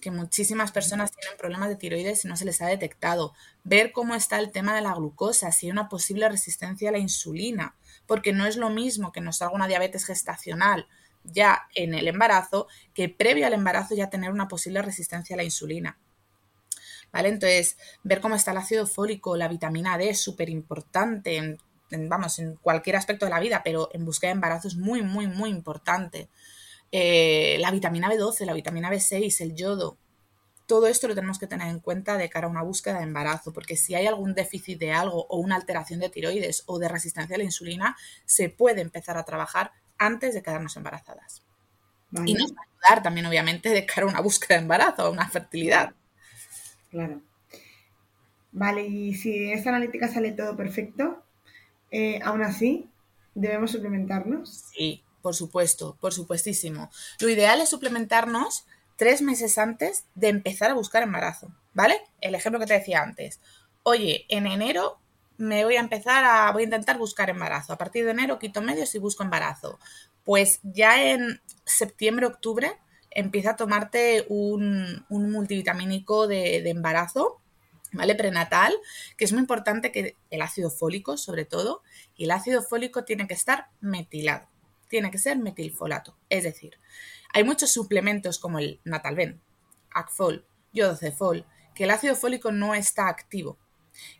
que 0.00 0.10
muchísimas 0.10 0.72
personas 0.72 1.12
tienen 1.12 1.38
problemas 1.38 1.68
de 1.68 1.76
tiroides 1.76 2.24
y 2.24 2.28
no 2.28 2.36
se 2.36 2.44
les 2.44 2.60
ha 2.60 2.66
detectado, 2.66 3.34
ver 3.64 3.92
cómo 3.92 4.14
está 4.14 4.38
el 4.38 4.50
tema 4.50 4.74
de 4.74 4.82
la 4.82 4.94
glucosa, 4.94 5.52
si 5.52 5.66
hay 5.66 5.72
una 5.72 5.88
posible 5.88 6.28
resistencia 6.28 6.88
a 6.88 6.92
la 6.92 6.98
insulina, 6.98 7.76
porque 8.06 8.32
no 8.32 8.44
es 8.46 8.56
lo 8.56 8.70
mismo 8.70 9.12
que 9.12 9.20
nos 9.20 9.38
salga 9.38 9.54
una 9.54 9.68
diabetes 9.68 10.04
gestacional 10.04 10.88
ya 11.24 11.68
en 11.74 11.94
el 11.94 12.08
embarazo 12.08 12.68
que 12.94 13.08
previo 13.08 13.46
al 13.46 13.52
embarazo 13.52 13.94
ya 13.94 14.10
tener 14.10 14.30
una 14.30 14.48
posible 14.48 14.82
resistencia 14.82 15.34
a 15.34 15.38
la 15.38 15.44
insulina. 15.44 15.98
¿Vale? 17.12 17.28
Entonces, 17.28 17.76
ver 18.02 18.20
cómo 18.20 18.34
está 18.34 18.52
el 18.52 18.56
ácido 18.56 18.86
fólico, 18.86 19.36
la 19.36 19.48
vitamina 19.48 19.98
D 19.98 20.08
es 20.08 20.20
súper 20.20 20.48
importante, 20.48 21.36
en, 21.36 21.58
en, 21.90 22.08
vamos, 22.08 22.38
en 22.38 22.56
cualquier 22.56 22.96
aspecto 22.96 23.26
de 23.26 23.30
la 23.30 23.40
vida, 23.40 23.62
pero 23.62 23.90
en 23.92 24.04
búsqueda 24.04 24.30
de 24.30 24.36
embarazo 24.36 24.68
es 24.68 24.76
muy, 24.76 25.02
muy, 25.02 25.26
muy 25.26 25.50
importante. 25.50 26.28
Eh, 26.90 27.58
la 27.60 27.70
vitamina 27.70 28.10
B12, 28.10 28.44
la 28.46 28.54
vitamina 28.54 28.90
B6, 28.90 29.40
el 29.42 29.54
yodo, 29.54 29.98
todo 30.66 30.86
esto 30.86 31.08
lo 31.08 31.14
tenemos 31.14 31.38
que 31.38 31.46
tener 31.46 31.68
en 31.68 31.80
cuenta 31.80 32.16
de 32.16 32.30
cara 32.30 32.46
a 32.46 32.50
una 32.50 32.62
búsqueda 32.62 32.98
de 32.98 33.04
embarazo, 33.04 33.52
porque 33.52 33.76
si 33.76 33.94
hay 33.94 34.06
algún 34.06 34.34
déficit 34.34 34.78
de 34.78 34.92
algo 34.92 35.26
o 35.28 35.38
una 35.38 35.56
alteración 35.56 36.00
de 36.00 36.08
tiroides 36.08 36.62
o 36.66 36.78
de 36.78 36.88
resistencia 36.88 37.34
a 37.34 37.38
la 37.38 37.44
insulina, 37.44 37.96
se 38.24 38.48
puede 38.48 38.80
empezar 38.80 39.18
a 39.18 39.24
trabajar 39.24 39.72
antes 39.98 40.34
de 40.34 40.42
quedarnos 40.42 40.76
embarazadas. 40.76 41.42
Vale, 42.10 42.30
Y 42.30 42.34
nos 42.34 42.52
va 42.52 42.62
a 42.62 42.88
ayudar 42.88 43.02
también, 43.02 43.26
obviamente, 43.26 43.68
de 43.70 43.84
cara 43.84 44.06
a 44.06 44.10
una 44.10 44.20
búsqueda 44.20 44.56
de 44.56 44.62
embarazo, 44.62 45.02
a 45.02 45.10
una 45.10 45.28
fertilidad. 45.28 45.94
Claro. 46.92 47.20
Vale, 48.52 48.86
y 48.86 49.14
si 49.14 49.50
esta 49.50 49.70
analítica 49.70 50.08
sale 50.08 50.32
todo 50.32 50.56
perfecto, 50.56 51.24
eh, 51.90 52.20
aún 52.22 52.42
así, 52.42 52.88
debemos 53.34 53.72
suplementarnos. 53.72 54.66
Sí, 54.72 55.02
por 55.22 55.34
supuesto, 55.34 55.96
por 56.00 56.12
supuestísimo. 56.12 56.90
Lo 57.20 57.28
ideal 57.28 57.60
es 57.60 57.70
suplementarnos 57.70 58.66
tres 58.96 59.22
meses 59.22 59.56
antes 59.58 60.04
de 60.14 60.28
empezar 60.28 60.70
a 60.70 60.74
buscar 60.74 61.02
embarazo, 61.02 61.48
¿vale? 61.72 62.00
El 62.20 62.34
ejemplo 62.34 62.60
que 62.60 62.66
te 62.66 62.74
decía 62.74 63.02
antes. 63.02 63.40
Oye, 63.82 64.26
en 64.28 64.46
enero 64.46 64.98
me 65.38 65.64
voy 65.64 65.76
a 65.76 65.80
empezar 65.80 66.24
a, 66.24 66.52
voy 66.52 66.62
a 66.62 66.66
intentar 66.66 66.98
buscar 66.98 67.30
embarazo. 67.30 67.72
A 67.72 67.78
partir 67.78 68.04
de 68.04 68.10
enero 68.10 68.38
quito 68.38 68.60
medios 68.60 68.94
y 68.94 68.98
busco 68.98 69.22
embarazo. 69.22 69.78
Pues 70.24 70.60
ya 70.62 71.10
en 71.10 71.40
septiembre, 71.64 72.26
octubre, 72.26 72.78
empieza 73.14 73.50
a 73.50 73.56
tomarte 73.56 74.26
un, 74.28 75.04
multivitamínico 75.08 76.26
de, 76.26 76.68
embarazo, 76.68 77.40
¿vale? 77.92 78.14
Prenatal, 78.14 78.74
que 79.16 79.24
es 79.24 79.32
muy 79.32 79.40
importante 79.40 79.92
que 79.92 80.16
el 80.30 80.42
ácido 80.42 80.70
fólico, 80.70 81.16
sobre 81.16 81.44
todo, 81.44 81.82
y 82.16 82.24
el 82.24 82.30
ácido 82.30 82.62
fólico 82.62 83.04
tiene 83.04 83.26
que 83.26 83.34
estar 83.34 83.68
metilado, 83.80 84.48
tiene 84.88 85.10
que 85.10 85.18
ser 85.18 85.38
metilfolato. 85.38 86.16
Es 86.28 86.44
decir, 86.44 86.78
hay 87.32 87.44
muchos 87.44 87.70
suplementos 87.72 88.38
como 88.38 88.58
el 88.58 88.80
Natalven, 88.84 89.40
Acfol, 89.90 90.46
Yodocefol, 90.72 91.46
que 91.74 91.84
el 91.84 91.90
ácido 91.90 92.16
fólico 92.16 92.52
no 92.52 92.74
está 92.74 93.08
activo. 93.08 93.58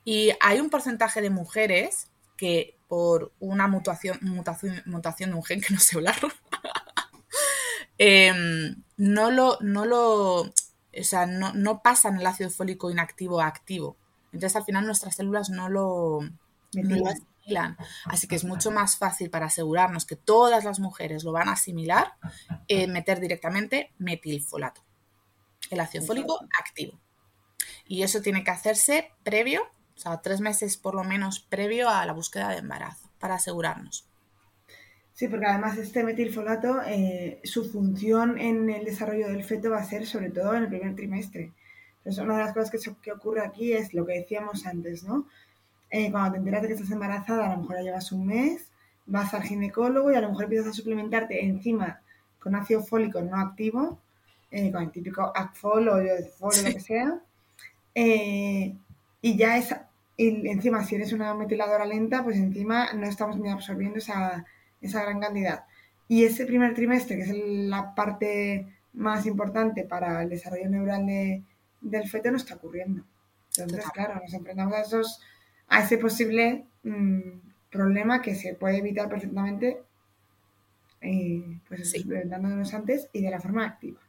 Y 0.05 0.31
hay 0.41 0.61
un 0.61 0.71
porcentaje 0.71 1.21
de 1.21 1.31
mujeres 1.31 2.09
que 2.37 2.77
por 2.89 3.33
una 3.41 3.69
mutación, 3.69 4.19
mutación, 4.21 4.83
mutación 4.85 5.31
de 5.31 5.37
un 5.37 5.45
gen 5.45 5.61
que 5.61 5.73
no 5.73 5.81
sé 5.81 5.97
hablar, 5.97 6.17
eh, 8.05 8.75
no, 8.97 9.31
lo, 9.31 9.59
no, 9.61 9.85
lo, 9.85 10.41
o 10.41 10.53
sea, 11.03 11.27
no, 11.27 11.53
no 11.53 11.83
pasan 11.83 12.17
el 12.17 12.27
ácido 12.27 12.51
fólico 12.51 12.91
inactivo 12.91 13.41
a 13.41 13.47
activo. 13.47 13.97
Entonces 14.33 14.57
al 14.57 14.65
final 14.65 14.87
nuestras 14.87 15.15
células 15.15 15.51
no 15.51 15.69
lo, 15.69 16.19
no 16.73 16.97
lo 16.97 17.07
asimilan. 17.07 17.77
Así 18.07 18.27
que 18.27 18.35
es 18.35 18.43
mucho 18.43 18.73
más 18.73 18.97
fácil 18.97 19.31
para 19.31 19.47
asegurarnos 19.47 20.05
que 20.05 20.17
todas 20.17 20.65
las 20.65 20.81
mujeres 20.81 21.23
lo 21.23 21.31
van 21.31 21.49
a 21.49 21.53
asimilar, 21.53 22.15
eh, 22.67 22.89
meter 22.89 23.21
directamente 23.21 23.93
metilfolato, 23.99 24.83
el 25.71 25.79
ácido 25.79 26.05
fólico 26.05 26.41
activo. 26.59 26.99
Y 27.87 28.03
eso 28.03 28.21
tiene 28.21 28.43
que 28.43 28.51
hacerse 28.51 29.13
previo, 29.23 29.63
o 29.95 30.01
sea, 30.01 30.23
tres 30.23 30.41
meses 30.41 30.77
por 30.77 30.97
lo 30.97 31.05
menos 31.05 31.39
previo 31.39 31.89
a 31.89 32.05
la 32.05 32.15
búsqueda 32.15 32.49
de 32.49 32.59
embarazo, 32.59 33.11
para 33.21 33.37
asegurarnos. 33.37 34.09
Sí, 35.23 35.29
porque 35.29 35.47
además 35.47 35.79
este 35.79 36.03
metilfolato, 36.03 36.83
eh, 36.85 37.39
su 37.45 37.71
función 37.71 38.41
en 38.41 38.69
el 38.69 38.85
desarrollo 38.85 39.29
del 39.29 39.45
feto 39.45 39.71
va 39.71 39.79
a 39.79 39.85
ser 39.85 40.05
sobre 40.05 40.31
todo 40.31 40.53
en 40.57 40.65
el 40.65 40.69
primer 40.69 40.97
trimestre. 40.97 41.53
Entonces, 41.99 42.25
una 42.25 42.39
de 42.39 42.43
las 42.43 42.53
cosas 42.53 42.73
que, 42.73 42.79
que 43.01 43.13
ocurre 43.13 43.41
aquí 43.41 43.73
es 43.73 43.95
lo 43.95 44.05
que 44.05 44.15
decíamos 44.15 44.67
antes, 44.67 45.05
¿no? 45.05 45.29
Eh, 45.91 46.11
cuando 46.11 46.33
te 46.33 46.39
enteras 46.39 46.63
de 46.63 46.67
que 46.67 46.75
estás 46.75 46.91
embarazada, 46.91 47.47
a 47.47 47.55
lo 47.55 47.63
mejor 47.63 47.77
ya 47.77 47.83
llevas 47.83 48.11
un 48.11 48.27
mes, 48.27 48.67
vas 49.07 49.33
al 49.33 49.45
ginecólogo 49.45 50.11
y 50.11 50.17
a 50.17 50.21
lo 50.21 50.31
mejor 50.31 50.43
empiezas 50.43 50.71
a 50.71 50.73
suplementarte 50.73 51.45
encima 51.45 52.01
con 52.41 52.57
ácido 52.57 52.83
fólico 52.83 53.21
no 53.21 53.39
activo, 53.39 54.01
eh, 54.51 54.73
con 54.73 54.83
el 54.83 54.91
típico 54.91 55.31
Acfol 55.33 55.89
o 55.89 56.03
Yodefol 56.03 56.53
o 56.53 56.63
lo 56.67 56.75
que 56.75 56.81
sea, 56.81 57.21
y 57.95 59.37
ya 59.37 59.57
es, 59.57 59.73
y 60.17 60.49
encima 60.49 60.83
si 60.83 60.97
eres 60.97 61.13
una 61.13 61.33
metiladora 61.33 61.85
lenta, 61.87 62.25
pues 62.25 62.39
encima 62.39 62.93
no 62.95 63.07
estamos 63.07 63.39
ni 63.39 63.51
absorbiendo 63.51 63.99
esa, 63.99 64.45
esa 64.83 65.03
gran 65.03 65.21
cantidad. 65.21 65.65
Y 66.09 66.25
ese 66.25 66.45
primer 66.45 66.75
trimestre, 66.75 67.17
que 67.17 67.23
es 67.23 67.31
la 67.35 67.95
parte 67.95 68.67
más 68.93 69.25
importante 69.25 69.85
para 69.85 70.23
el 70.23 70.29
desarrollo 70.29 70.69
neural 70.69 71.07
del 71.81 72.09
feto, 72.09 72.31
no 72.31 72.37
está 72.37 72.57
ocurriendo. 72.57 73.05
Entonces, 73.57 73.91
claro, 73.93 74.21
nos 74.21 74.35
enfrentamos 74.35 74.75
a, 74.75 74.81
esos, 74.81 75.21
a 75.69 75.83
ese 75.83 75.99
posible 75.99 76.67
mm, 76.83 77.21
problema 77.71 78.21
que 78.21 78.35
se 78.35 78.55
puede 78.55 78.79
evitar 78.79 79.09
perfectamente, 79.09 79.83
eh, 81.01 81.61
pues 81.69 81.91
sí. 81.91 82.07
antes 82.75 83.09
y 83.13 83.23
de 83.23 83.31
la 83.31 83.41
forma 83.41 83.67
activa. 83.67 84.01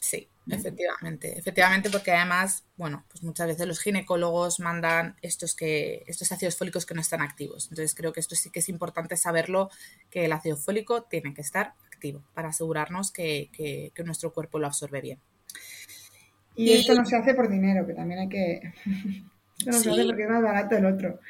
Sí, 0.00 0.28
efectivamente, 0.50 1.38
efectivamente, 1.38 1.90
porque 1.90 2.10
además, 2.10 2.64
bueno, 2.76 3.04
pues 3.08 3.22
muchas 3.22 3.46
veces 3.46 3.66
los 3.66 3.80
ginecólogos 3.80 4.60
mandan 4.60 5.16
estos 5.22 5.54
que, 5.54 6.02
estos 6.06 6.32
ácidos 6.32 6.56
fólicos 6.56 6.86
que 6.86 6.94
no 6.94 7.00
están 7.00 7.20
activos. 7.20 7.68
Entonces 7.70 7.94
creo 7.94 8.12
que 8.12 8.20
esto 8.20 8.34
sí 8.34 8.50
que 8.50 8.60
es 8.60 8.68
importante 8.68 9.16
saberlo, 9.16 9.70
que 10.10 10.24
el 10.24 10.32
ácido 10.32 10.56
fólico 10.56 11.04
tiene 11.04 11.34
que 11.34 11.42
estar 11.42 11.74
activo 11.86 12.22
para 12.34 12.48
asegurarnos 12.48 13.12
que, 13.12 13.50
que, 13.52 13.92
que 13.94 14.04
nuestro 14.04 14.32
cuerpo 14.32 14.58
lo 14.58 14.66
absorbe 14.66 15.00
bien. 15.00 15.20
Y, 16.54 16.70
y, 16.70 16.72
esto 16.72 16.94
no 16.94 17.04
se 17.04 17.16
hace 17.16 17.34
por 17.34 17.48
dinero, 17.48 17.86
que 17.86 17.94
también 17.94 18.20
hay 18.20 18.28
que. 18.28 18.72
esto 19.58 19.70
no 19.70 19.78
sí. 19.78 19.84
se 19.84 19.90
hace 19.90 20.04
porque 20.04 20.22
es 20.24 20.28
más 20.28 20.42
barato 20.42 20.76
el 20.76 20.86
otro. 20.86 21.20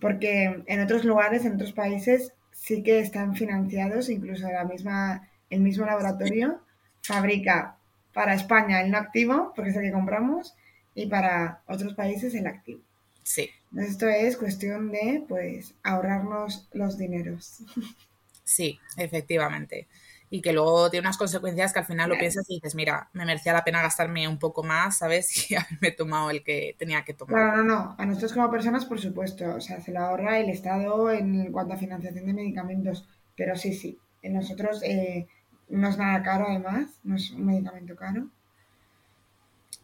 Porque 0.00 0.62
en 0.66 0.80
otros 0.80 1.04
lugares, 1.04 1.44
en 1.44 1.54
otros 1.54 1.72
países, 1.72 2.32
sí 2.52 2.82
que 2.82 3.00
están 3.00 3.34
financiados, 3.34 4.08
incluso 4.08 4.48
la 4.48 4.64
misma, 4.64 5.28
el 5.50 5.60
mismo 5.60 5.86
laboratorio 5.86 6.60
fabrica 7.02 7.77
para 8.18 8.34
España 8.34 8.80
el 8.80 8.90
no 8.90 8.98
activo, 8.98 9.52
porque 9.54 9.70
es 9.70 9.76
el 9.76 9.82
que 9.84 9.92
compramos, 9.92 10.56
y 10.92 11.06
para 11.06 11.62
otros 11.68 11.94
países 11.94 12.34
el 12.34 12.48
activo. 12.48 12.80
Sí. 13.22 13.48
Entonces, 13.70 13.92
esto 13.92 14.08
es 14.08 14.36
cuestión 14.36 14.90
de, 14.90 15.22
pues, 15.28 15.76
ahorrarnos 15.84 16.68
los 16.72 16.98
dineros. 16.98 17.62
Sí, 18.42 18.80
efectivamente. 18.96 19.88
Y 20.30 20.40
que 20.40 20.54
luego 20.54 20.88
tiene 20.88 21.06
unas 21.06 21.18
consecuencias 21.18 21.70
que 21.70 21.80
al 21.80 21.84
final 21.84 22.08
lo 22.08 22.16
piensas 22.16 22.48
y 22.48 22.54
dices, 22.54 22.74
mira, 22.74 23.10
me 23.12 23.26
merecía 23.26 23.52
la 23.52 23.62
pena 23.62 23.82
gastarme 23.82 24.26
un 24.26 24.38
poco 24.38 24.62
más, 24.62 24.96
¿sabes? 24.96 25.30
Y 25.50 25.54
haberme 25.54 25.90
tomado 25.90 26.30
el 26.30 26.42
que 26.42 26.74
tenía 26.78 27.04
que 27.04 27.12
tomar. 27.12 27.34
Claro, 27.34 27.62
no, 27.62 27.64
no. 27.64 27.94
A 27.98 28.06
nosotros 28.06 28.32
como 28.32 28.50
personas, 28.50 28.86
por 28.86 28.98
supuesto. 28.98 29.54
O 29.54 29.60
sea, 29.60 29.82
se 29.82 29.92
lo 29.92 30.00
ahorra 30.00 30.38
el 30.38 30.48
Estado 30.48 31.12
en 31.12 31.52
cuanto 31.52 31.74
a 31.74 31.76
financiación 31.76 32.24
de 32.24 32.32
medicamentos. 32.32 33.06
Pero 33.36 33.54
sí, 33.54 33.74
sí. 33.74 33.98
Nosotros 34.22 34.82
eh, 34.82 35.28
no 35.68 35.88
es 35.88 35.98
nada 35.98 36.22
caro 36.22 36.46
además, 36.48 36.90
no 37.04 37.16
es 37.16 37.30
un 37.30 37.46
medicamento 37.46 37.96
caro. 37.96 38.28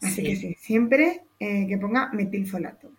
Así 0.03 0.17
sí. 0.17 0.23
que 0.23 0.37
sí, 0.37 0.57
siempre 0.61 1.23
eh, 1.39 1.67
que 1.67 1.79
ponga 1.79 2.11
metilfolato. 2.13 2.91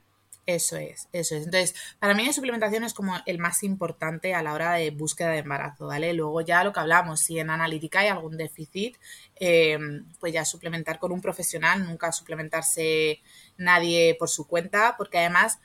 Eso 0.47 0.77
es, 0.77 1.07
eso 1.11 1.35
es. 1.35 1.45
Entonces, 1.45 1.75
para 1.97 2.13
mí 2.13 2.23
la 2.23 2.31
suplementación 2.31 2.83
es 2.83 2.93
como 2.93 3.15
el 3.25 3.39
más 3.39 3.63
importante 3.63 4.35
a 4.35 4.43
la 4.43 4.53
hora 4.53 4.73
de 4.73 4.91
búsqueda 4.91 5.29
de 5.29 5.39
embarazo, 5.39 5.87
¿vale? 5.87 6.13
Luego 6.13 6.41
ya 6.41 6.63
lo 6.63 6.71
que 6.71 6.79
hablamos, 6.79 7.21
si 7.21 7.39
en 7.39 7.49
analítica 7.49 8.01
hay 8.01 8.09
algún 8.09 8.37
déficit, 8.37 8.95
eh, 9.39 9.79
pues 10.19 10.33
ya 10.33 10.45
suplementar 10.45 10.99
con 10.99 11.11
un 11.11 11.21
profesional, 11.21 11.83
nunca 11.83 12.11
suplementarse 12.11 13.21
nadie 13.57 14.15
por 14.19 14.29
su 14.29 14.45
cuenta, 14.45 14.95
porque 14.97 15.17
además, 15.17 15.59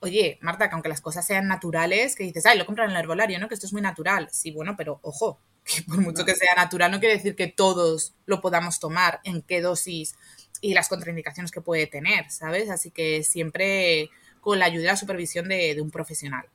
oye, 0.00 0.38
Marta, 0.42 0.68
que 0.68 0.74
aunque 0.74 0.88
las 0.88 1.00
cosas 1.00 1.24
sean 1.24 1.46
naturales, 1.46 2.16
que 2.16 2.24
dices, 2.24 2.46
ay, 2.46 2.58
lo 2.58 2.66
compran 2.66 2.90
en 2.90 2.96
el 2.96 3.02
herbolario, 3.02 3.38
¿no? 3.38 3.46
Que 3.46 3.54
esto 3.54 3.66
es 3.66 3.72
muy 3.72 3.82
natural. 3.82 4.28
Sí, 4.32 4.50
bueno, 4.50 4.74
pero 4.76 4.98
ojo, 5.02 5.38
que 5.66 5.82
por 5.82 5.98
mucho 5.98 6.24
que 6.24 6.34
sea 6.34 6.54
natural 6.54 6.90
no 6.90 7.00
quiere 7.00 7.16
decir 7.16 7.34
que 7.34 7.48
todos 7.48 8.14
lo 8.24 8.40
podamos 8.40 8.78
tomar, 8.78 9.20
en 9.24 9.42
qué 9.42 9.60
dosis 9.60 10.14
y 10.60 10.74
las 10.74 10.88
contraindicaciones 10.88 11.50
que 11.50 11.60
puede 11.60 11.86
tener, 11.86 12.30
¿sabes? 12.30 12.70
Así 12.70 12.90
que 12.90 13.22
siempre 13.22 14.10
con 14.40 14.58
la 14.58 14.66
ayuda 14.66 14.84
y 14.84 14.86
la 14.86 14.96
supervisión 14.96 15.48
de, 15.48 15.74
de 15.74 15.80
un 15.80 15.90
profesional. 15.90 16.46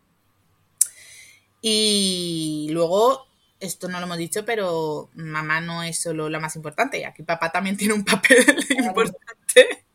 Y 1.62 2.70
luego, 2.72 3.28
esto 3.60 3.88
no 3.88 4.00
lo 4.00 4.06
hemos 4.06 4.18
dicho, 4.18 4.46
pero 4.46 5.10
mamá 5.14 5.62
no 5.62 5.84
es 5.84 6.00
solo 6.00 6.30
la 6.30 6.40
más 6.40 6.56
importante, 6.56 7.06
aquí 7.06 7.24
papá 7.24 7.52
también 7.52 7.78
tiene 7.78 7.94
un 7.94 8.04
papel 8.06 8.44
claro. 8.46 8.88
importante. 8.88 9.86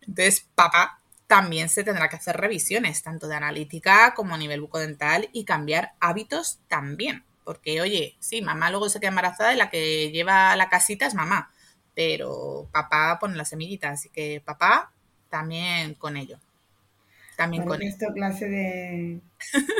Entonces, 0.00 0.46
papá 0.54 1.00
también 1.26 1.68
se 1.68 1.82
tendrá 1.82 2.08
que 2.08 2.16
hacer 2.16 2.36
revisiones, 2.36 3.02
tanto 3.02 3.26
de 3.26 3.34
analítica 3.34 4.14
como 4.14 4.34
a 4.34 4.38
nivel 4.38 4.60
bucodental 4.60 5.28
y 5.32 5.44
cambiar 5.44 5.94
hábitos 6.00 6.58
también. 6.68 7.24
Porque, 7.46 7.80
oye, 7.80 8.18
sí, 8.20 8.42
mamá 8.42 8.68
luego 8.68 8.90
se 8.90 9.00
queda 9.00 9.08
embarazada 9.08 9.54
y 9.54 9.56
la 9.56 9.70
que 9.70 10.10
lleva 10.10 10.54
la 10.56 10.68
casita 10.68 11.06
es 11.06 11.14
mamá 11.14 11.50
pero 11.96 12.68
papá 12.72 13.18
pone 13.18 13.36
la 13.36 13.46
semillita, 13.46 13.88
así 13.88 14.10
que 14.10 14.42
papá 14.44 14.92
también 15.30 15.94
con 15.94 16.18
ello. 16.18 16.38
También 17.38 17.64
con 17.64 17.80
esto 17.80 18.12
clase 18.12 18.50
de, 18.50 19.20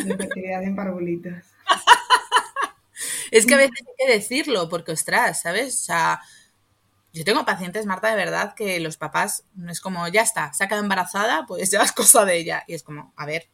de 0.02 0.16
fertilidad 0.16 0.62
en 0.62 0.74
parvulitos. 0.74 1.34
es 3.30 3.44
que 3.44 3.52
a 3.52 3.58
veces 3.58 3.82
hay 3.86 4.06
que 4.06 4.12
decirlo, 4.14 4.70
porque 4.70 4.92
ostras, 4.92 5.42
¿sabes? 5.42 5.74
O 5.74 5.84
sea, 5.84 6.22
yo 7.12 7.22
tengo 7.22 7.44
pacientes, 7.44 7.84
Marta, 7.84 8.08
de 8.08 8.16
verdad, 8.16 8.54
que 8.54 8.80
los 8.80 8.96
papás 8.96 9.44
no 9.54 9.70
es 9.70 9.82
como, 9.82 10.08
ya 10.08 10.22
está, 10.22 10.54
se 10.54 10.64
ha 10.64 10.68
quedado 10.68 10.84
embarazada, 10.84 11.44
pues 11.46 11.70
ya 11.70 11.82
es 11.82 11.92
cosa 11.92 12.24
de 12.24 12.38
ella. 12.38 12.64
Y 12.66 12.72
es 12.72 12.82
como, 12.82 13.12
a 13.14 13.26
ver, 13.26 13.50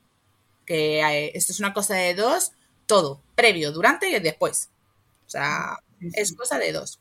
que 0.67 1.01
eh, 1.01 1.33
esto 1.35 1.51
es 1.51 1.59
una 1.59 1.75
cosa 1.75 1.95
de 1.97 2.15
dos, 2.15 2.53
todo, 2.93 3.23
previo, 3.35 3.73
durante 3.73 4.11
y 4.11 4.21
después. 4.21 4.71
O 5.27 5.31
sea, 5.31 5.79
sí, 5.99 6.11
sí. 6.11 6.21
es 6.21 6.37
cosa 6.37 6.59
de 6.59 6.73
dos. 6.73 7.01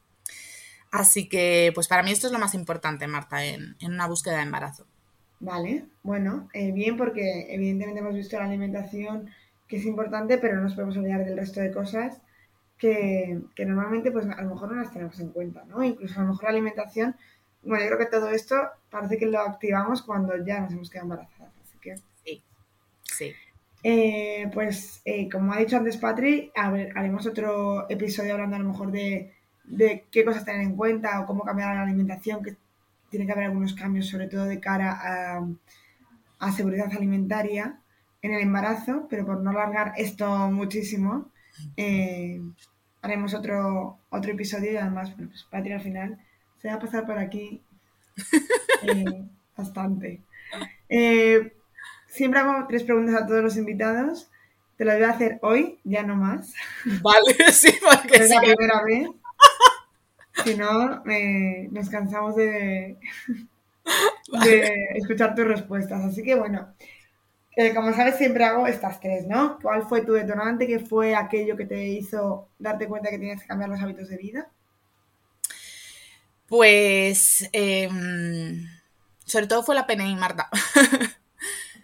Así 0.89 1.27
que, 1.27 1.73
pues 1.75 1.89
para 1.89 2.01
mí 2.01 2.11
esto 2.11 2.27
es 2.27 2.33
lo 2.33 2.39
más 2.39 2.53
importante, 2.53 3.07
Marta, 3.07 3.43
en, 3.43 3.75
en 3.81 3.91
una 3.91 4.07
búsqueda 4.07 4.37
de 4.37 4.43
embarazo. 4.43 4.85
Vale, 5.41 5.83
bueno, 6.01 6.47
eh, 6.53 6.71
bien 6.71 6.95
porque 6.95 7.53
evidentemente 7.53 7.99
hemos 7.99 8.15
visto 8.15 8.37
la 8.37 8.45
alimentación 8.45 9.29
que 9.67 9.77
es 9.77 9.85
importante, 9.85 10.37
pero 10.37 10.55
no 10.55 10.61
nos 10.61 10.75
podemos 10.75 10.95
olvidar 10.95 11.25
del 11.25 11.35
resto 11.35 11.59
de 11.59 11.73
cosas 11.73 12.21
que, 12.77 13.41
que, 13.53 13.65
normalmente 13.65 14.11
pues 14.11 14.25
a 14.27 14.41
lo 14.43 14.49
mejor 14.53 14.71
no 14.71 14.81
las 14.81 14.93
tenemos 14.93 15.19
en 15.19 15.31
cuenta, 15.31 15.65
¿no? 15.65 15.83
Incluso 15.83 16.17
a 16.19 16.23
lo 16.23 16.29
mejor 16.29 16.43
la 16.45 16.49
alimentación, 16.51 17.17
bueno, 17.63 17.83
yo 17.83 17.89
creo 17.89 17.99
que 17.99 18.17
todo 18.17 18.29
esto 18.29 18.55
parece 18.89 19.17
que 19.17 19.25
lo 19.25 19.41
activamos 19.41 20.03
cuando 20.03 20.37
ya 20.45 20.61
nos 20.61 20.71
hemos 20.71 20.89
quedado 20.89 21.07
embarazadas, 21.07 21.53
así 21.63 21.77
que... 21.81 21.97
Sí, 22.23 22.43
sí. 23.03 23.33
Eh, 23.83 24.49
pues 24.53 25.01
eh, 25.05 25.27
como 25.29 25.53
ha 25.53 25.57
dicho 25.57 25.77
antes 25.77 25.97
Patri, 25.97 26.51
a 26.55 26.69
ver, 26.69 26.91
haremos 26.95 27.25
otro 27.25 27.89
episodio 27.89 28.33
hablando 28.33 28.55
a 28.55 28.59
lo 28.59 28.69
mejor 28.69 28.91
de 28.91 29.33
de 29.71 30.05
qué 30.11 30.25
cosas 30.25 30.45
tener 30.45 30.61
en 30.61 30.75
cuenta 30.75 31.21
o 31.21 31.25
cómo 31.25 31.43
cambiar 31.43 31.75
la 31.75 31.83
alimentación, 31.83 32.43
que 32.43 32.57
tiene 33.09 33.25
que 33.25 33.31
haber 33.31 33.45
algunos 33.45 33.73
cambios, 33.73 34.07
sobre 34.07 34.27
todo 34.27 34.45
de 34.45 34.59
cara 34.59 34.91
a, 34.91 35.47
a 36.39 36.51
seguridad 36.51 36.91
alimentaria 36.91 37.79
en 38.21 38.33
el 38.33 38.41
embarazo, 38.41 39.07
pero 39.09 39.25
por 39.25 39.41
no 39.41 39.51
alargar 39.51 39.93
esto 39.97 40.27
muchísimo, 40.51 41.31
eh, 41.77 42.41
haremos 43.01 43.33
otro, 43.33 43.99
otro 44.09 44.31
episodio 44.31 44.73
y 44.73 44.77
además, 44.77 45.15
bueno, 45.15 45.29
pues 45.29 45.43
Patria 45.49 45.75
al 45.75 45.81
final 45.81 46.19
se 46.57 46.67
va 46.67 46.75
a 46.75 46.79
pasar 46.79 47.05
por 47.05 47.17
aquí 47.17 47.61
bastante. 49.57 50.21
Eh, 50.89 51.53
siempre 52.11 52.39
hago 52.39 52.65
tres 52.67 52.83
preguntas 52.83 53.15
a 53.15 53.25
todos 53.25 53.41
los 53.41 53.57
invitados. 53.57 54.29
Te 54.77 54.85
lo 54.85 54.93
voy 54.93 55.03
a 55.03 55.11
hacer 55.11 55.39
hoy, 55.41 55.79
ya 55.83 56.03
no 56.03 56.15
más. 56.15 56.53
Vale, 57.01 57.51
sí, 57.51 57.73
porque 57.81 58.23
es 58.23 58.29
la 58.29 58.41
primera 58.41 58.83
vez. 58.83 59.07
Si 60.45 60.55
no, 60.55 61.03
eh, 61.11 61.67
nos 61.71 61.89
cansamos 61.89 62.37
de, 62.37 62.97
de, 64.43 64.73
escuchar 64.95 65.35
tus 65.35 65.45
respuestas. 65.45 66.03
Así 66.05 66.23
que 66.23 66.35
bueno, 66.35 66.73
eh, 67.57 67.75
como 67.75 67.93
sabes, 67.93 68.15
siempre 68.15 68.45
hago 68.45 68.65
estas 68.65 69.01
tres, 69.01 69.27
¿no? 69.27 69.59
¿Cuál 69.61 69.83
fue 69.83 70.05
tu 70.05 70.13
detonante? 70.13 70.67
¿Qué 70.67 70.79
fue 70.79 71.15
aquello 71.15 71.57
que 71.57 71.65
te 71.65 71.85
hizo 71.89 72.47
darte 72.57 72.87
cuenta 72.87 73.09
que 73.09 73.19
tienes 73.19 73.41
que 73.41 73.47
cambiar 73.47 73.69
los 73.69 73.81
hábitos 73.81 74.07
de 74.07 74.17
vida? 74.17 74.49
Pues 76.47 77.47
em, 77.51 78.65
sobre 79.25 79.47
todo 79.47 79.63
fue 79.63 79.75
la 79.75 79.85
PNI, 79.85 80.15
Marta. 80.15 80.49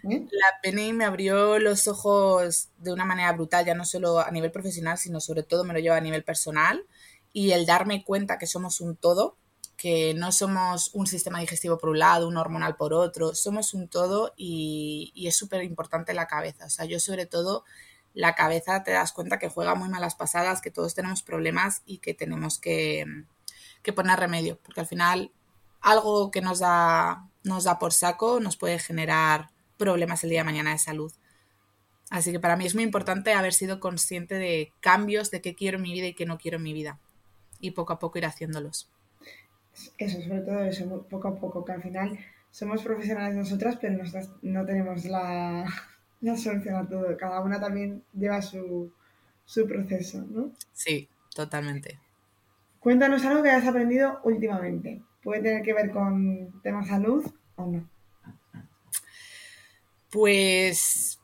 ¿Eh? 0.04 0.26
La 0.30 0.60
PNI 0.62 0.92
me 0.92 1.04
abrió 1.04 1.58
los 1.58 1.88
ojos 1.88 2.68
de 2.78 2.92
una 2.92 3.04
manera 3.04 3.32
brutal, 3.32 3.64
ya 3.64 3.74
no 3.74 3.84
solo 3.84 4.20
a 4.20 4.30
nivel 4.30 4.50
profesional, 4.50 4.98
sino 4.98 5.20
sobre 5.20 5.42
todo 5.42 5.64
me 5.64 5.74
lo 5.74 5.80
lleva 5.80 5.96
a 5.96 6.00
nivel 6.00 6.24
personal. 6.24 6.84
Y 7.32 7.52
el 7.52 7.66
darme 7.66 8.04
cuenta 8.04 8.38
que 8.38 8.46
somos 8.46 8.80
un 8.80 8.96
todo, 8.96 9.36
que 9.76 10.14
no 10.14 10.32
somos 10.32 10.90
un 10.94 11.06
sistema 11.06 11.40
digestivo 11.40 11.78
por 11.78 11.90
un 11.90 12.00
lado, 12.00 12.26
un 12.26 12.36
hormonal 12.36 12.76
por 12.76 12.92
otro, 12.92 13.34
somos 13.34 13.74
un 13.74 13.88
todo 13.88 14.34
y, 14.36 15.12
y 15.14 15.28
es 15.28 15.36
súper 15.36 15.62
importante 15.62 16.14
la 16.14 16.26
cabeza. 16.26 16.66
O 16.66 16.70
sea, 16.70 16.84
yo 16.84 16.98
sobre 16.98 17.26
todo 17.26 17.64
la 18.14 18.34
cabeza 18.34 18.82
te 18.82 18.90
das 18.90 19.12
cuenta 19.12 19.38
que 19.38 19.48
juega 19.48 19.74
muy 19.74 19.88
malas 19.88 20.16
pasadas, 20.16 20.60
que 20.60 20.70
todos 20.70 20.94
tenemos 20.94 21.22
problemas 21.22 21.82
y 21.86 21.98
que 21.98 22.14
tenemos 22.14 22.58
que, 22.58 23.04
que 23.82 23.92
poner 23.92 24.18
remedio, 24.18 24.58
porque 24.62 24.80
al 24.80 24.86
final 24.86 25.30
algo 25.80 26.30
que 26.30 26.40
nos 26.40 26.58
da, 26.58 27.28
nos 27.44 27.64
da 27.64 27.78
por 27.78 27.92
saco 27.92 28.40
nos 28.40 28.56
puede 28.56 28.78
generar 28.78 29.50
problemas 29.78 30.24
el 30.24 30.30
día 30.30 30.40
de 30.40 30.44
mañana 30.44 30.72
de 30.72 30.78
salud. 30.78 31.12
Así 32.10 32.32
que 32.32 32.40
para 32.40 32.56
mí 32.56 32.66
es 32.66 32.74
muy 32.74 32.84
importante 32.84 33.32
haber 33.32 33.52
sido 33.52 33.80
consciente 33.80 34.34
de 34.34 34.72
cambios, 34.80 35.30
de 35.30 35.40
qué 35.40 35.54
quiero 35.54 35.76
en 35.76 35.82
mi 35.82 35.92
vida 35.92 36.06
y 36.06 36.14
qué 36.14 36.26
no 36.26 36.38
quiero 36.38 36.56
en 36.56 36.62
mi 36.62 36.72
vida. 36.72 36.98
Y 37.60 37.72
poco 37.72 37.92
a 37.92 37.98
poco 37.98 38.18
ir 38.18 38.26
haciéndolos. 38.26 38.90
Eso, 39.96 40.20
sobre 40.22 40.40
todo 40.40 40.62
eso, 40.64 41.06
poco 41.08 41.28
a 41.28 41.36
poco, 41.36 41.64
que 41.64 41.72
al 41.72 41.82
final 41.82 42.18
somos 42.50 42.82
profesionales 42.82 43.36
nosotras, 43.36 43.78
pero 43.80 43.96
nosotras 43.96 44.30
no 44.42 44.64
tenemos 44.64 45.04
la, 45.04 45.64
la 46.20 46.36
solución 46.36 46.76
a 46.76 46.88
todo. 46.88 47.16
Cada 47.16 47.40
una 47.40 47.60
también 47.60 48.02
lleva 48.12 48.40
su, 48.42 48.92
su 49.44 49.66
proceso, 49.66 50.24
¿no? 50.28 50.52
Sí, 50.72 51.08
totalmente. 51.34 51.98
Cuéntanos 52.80 53.24
algo 53.24 53.42
que 53.42 53.50
hayas 53.50 53.68
aprendido 53.68 54.20
últimamente. 54.24 55.02
Puede 55.22 55.42
tener 55.42 55.62
que 55.62 55.74
ver 55.74 55.90
con 55.90 56.60
temas 56.62 56.88
salud 56.88 57.24
o 57.56 57.66
no. 57.66 57.88
Pues 60.10 61.18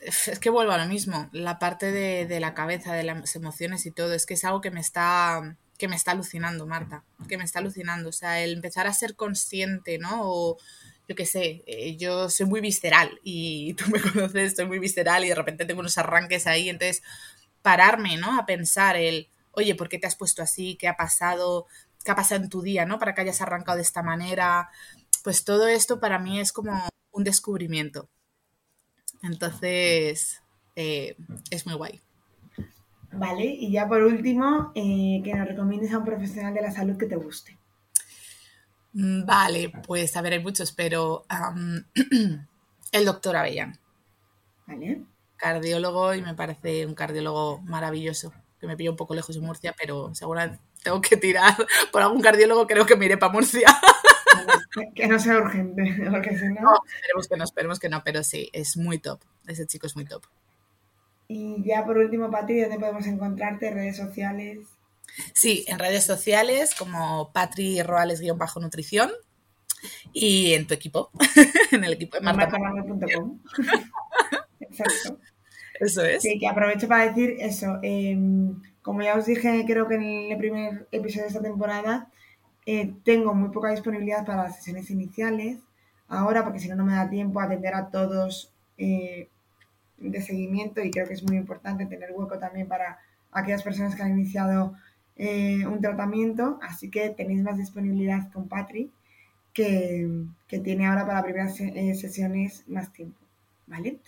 es 0.00 0.38
que 0.38 0.50
vuelvo 0.50 0.72
a 0.72 0.78
lo 0.78 0.86
mismo. 0.86 1.28
La 1.32 1.58
parte 1.58 1.90
de, 1.90 2.40
la 2.40 2.54
cabeza, 2.54 2.94
de 2.94 3.02
las 3.02 3.34
emociones 3.36 3.86
y 3.86 3.90
todo, 3.90 4.12
es 4.14 4.26
que 4.26 4.34
es 4.34 4.44
algo 4.44 4.60
que 4.60 4.70
me 4.70 4.80
está 4.80 5.56
que 5.78 5.88
me 5.88 5.96
está 5.96 6.12
alucinando, 6.12 6.66
Marta, 6.66 7.04
que 7.28 7.36
me 7.36 7.44
está 7.44 7.58
alucinando. 7.58 8.08
O 8.08 8.12
sea, 8.12 8.40
el 8.42 8.54
empezar 8.54 8.86
a 8.86 8.94
ser 8.94 9.14
consciente, 9.14 9.98
¿no? 9.98 10.22
O 10.22 10.56
yo 11.08 11.14
qué 11.14 11.26
sé, 11.26 11.64
eh, 11.66 11.96
yo 11.96 12.30
soy 12.30 12.46
muy 12.46 12.60
visceral 12.60 13.20
y 13.22 13.74
tú 13.78 13.84
me 13.90 14.00
conoces, 14.00 14.56
soy 14.56 14.66
muy 14.66 14.78
visceral 14.78 15.24
y 15.24 15.28
de 15.28 15.34
repente 15.34 15.66
tengo 15.66 15.80
unos 15.80 15.98
arranques 15.98 16.46
ahí, 16.46 16.68
entonces 16.70 17.02
pararme, 17.62 18.16
¿no? 18.16 18.38
A 18.38 18.46
pensar 18.46 18.96
el, 18.96 19.28
oye, 19.52 19.74
¿por 19.74 19.88
qué 19.88 19.98
te 19.98 20.06
has 20.06 20.16
puesto 20.16 20.42
así? 20.42 20.76
¿Qué 20.76 20.88
ha 20.88 20.96
pasado? 20.96 21.66
¿Qué 22.04 22.10
ha 22.12 22.16
pasado 22.16 22.42
en 22.42 22.48
tu 22.48 22.62
día, 22.62 22.86
¿no? 22.86 22.98
Para 22.98 23.14
que 23.14 23.22
hayas 23.22 23.42
arrancado 23.42 23.76
de 23.76 23.82
esta 23.82 24.02
manera. 24.02 24.70
Pues 25.24 25.44
todo 25.44 25.68
esto 25.68 26.00
para 26.00 26.18
mí 26.18 26.40
es 26.40 26.52
como 26.52 26.88
un 27.10 27.24
descubrimiento. 27.24 28.08
Entonces, 29.26 30.42
eh, 30.76 31.16
es 31.50 31.66
muy 31.66 31.74
guay. 31.74 32.00
Vale, 33.12 33.44
y 33.46 33.70
ya 33.72 33.88
por 33.88 34.02
último, 34.02 34.72
eh, 34.74 35.20
que 35.24 35.34
nos 35.34 35.48
recomiendes 35.48 35.92
a 35.92 35.98
un 35.98 36.04
profesional 36.04 36.52
de 36.54 36.62
la 36.62 36.70
salud 36.70 36.96
que 36.98 37.06
te 37.06 37.16
guste. 37.16 37.58
Mm, 38.92 39.24
Vale, 39.24 39.72
pues 39.86 40.16
a 40.16 40.22
ver, 40.22 40.34
hay 40.34 40.42
muchos, 40.42 40.72
pero 40.72 41.24
am, 41.28 41.86
el 42.92 43.04
doctor 43.04 43.36
Avellán, 43.36 43.78
¿Vale? 44.66 45.02
cardiólogo, 45.36 46.14
y 46.14 46.22
me 46.22 46.34
parece 46.34 46.86
un 46.86 46.94
cardiólogo 46.94 47.60
maravilloso, 47.62 48.32
que 48.60 48.66
me 48.66 48.76
pilla 48.76 48.90
un 48.90 48.96
poco 48.96 49.14
lejos 49.14 49.34
de 49.34 49.40
Murcia, 49.42 49.74
pero 49.78 50.14
seguramente 50.14 50.60
tengo 50.82 51.00
que 51.00 51.16
tirar 51.16 51.54
por 51.92 52.02
algún 52.02 52.22
cardiólogo, 52.22 52.66
creo 52.66 52.86
que 52.86 52.96
me 52.96 53.06
iré 53.06 53.16
para 53.18 53.32
Murcia. 53.32 53.68
Que- 54.94 55.06
no 55.06 55.18
sea 55.18 55.36
urgente, 55.38 55.96
porque 56.10 56.36
si 56.38 56.46
no... 56.48 56.60
No, 56.60 56.70
esperemos 56.86 57.28
que 57.28 57.36
no, 57.36 57.44
esperemos 57.44 57.78
que 57.80 57.88
no, 57.88 58.02
pero 58.04 58.22
sí, 58.24 58.50
es 58.52 58.76
muy 58.76 58.98
top, 58.98 59.20
ese 59.46 59.66
chico 59.66 59.86
es 59.86 59.96
muy 59.96 60.04
top. 60.04 60.22
Y 61.28 61.62
ya 61.64 61.84
por 61.84 61.98
último, 61.98 62.30
Pati, 62.30 62.60
¿dónde 62.60 62.78
podemos 62.78 63.06
encontrarte? 63.06 63.70
Redes 63.70 63.96
sociales. 63.96 64.58
Sí, 65.34 65.64
en 65.68 65.78
redes 65.78 66.04
sociales 66.04 66.74
como 66.74 67.32
Patri 67.32 67.82
Roales-nutrición 67.82 69.10
y 70.12 70.52
en 70.54 70.66
tu 70.66 70.74
equipo, 70.74 71.10
en 71.72 71.84
el 71.84 71.94
equipo 71.94 72.16
de 72.16 72.22
Marta. 72.22 72.58
martamarmol.com. 72.58 73.40
Exacto. 74.60 75.18
Eso 75.80 76.02
es. 76.04 76.22
Sí, 76.22 76.38
que 76.38 76.48
aprovecho 76.48 76.88
para 76.88 77.06
decir 77.08 77.36
eso. 77.38 77.78
eh, 77.82 78.16
como 78.82 79.02
ya 79.02 79.16
os 79.16 79.26
dije, 79.26 79.64
creo 79.66 79.88
que 79.88 79.96
en 79.96 80.32
el 80.32 80.38
primer 80.38 80.86
episodio 80.92 81.22
de 81.22 81.28
esta 81.28 81.42
temporada, 81.42 82.10
eh, 82.66 82.92
tengo 83.04 83.32
muy 83.34 83.50
poca 83.50 83.70
disponibilidad 83.70 84.26
para 84.26 84.44
las 84.44 84.56
sesiones 84.56 84.90
iniciales. 84.90 85.60
Ahora, 86.08 86.44
porque 86.44 86.58
si 86.60 86.68
no, 86.68 86.76
no 86.76 86.84
me 86.84 86.92
da 86.94 87.08
tiempo 87.08 87.40
a 87.40 87.44
atender 87.44 87.74
a 87.74 87.88
todos 87.88 88.52
eh, 88.78 89.28
de 89.98 90.20
seguimiento 90.20 90.80
y 90.82 90.90
creo 90.90 91.06
que 91.06 91.14
es 91.14 91.22
muy 91.22 91.36
importante 91.36 91.86
tener 91.86 92.10
hueco 92.12 92.38
también 92.38 92.68
para 92.68 92.98
aquellas 93.32 93.62
personas 93.62 93.94
que 93.96 94.02
han 94.02 94.10
iniciado 94.12 94.74
eh, 95.16 95.66
un 95.66 95.80
tratamiento. 95.80 96.58
Así 96.62 96.90
que 96.90 97.10
tenéis 97.10 97.42
más 97.42 97.56
disponibilidad 97.56 98.30
con 98.32 98.48
Patri, 98.48 98.90
que, 99.52 100.24
que 100.48 100.58
tiene 100.60 100.86
ahora 100.86 101.06
para 101.06 101.22
primeras 101.22 101.56
se- 101.56 101.72
eh, 101.90 101.94
sesiones 101.94 102.64
más 102.68 102.92
tiempo. 102.92 103.18
¿Vale? 103.66 103.98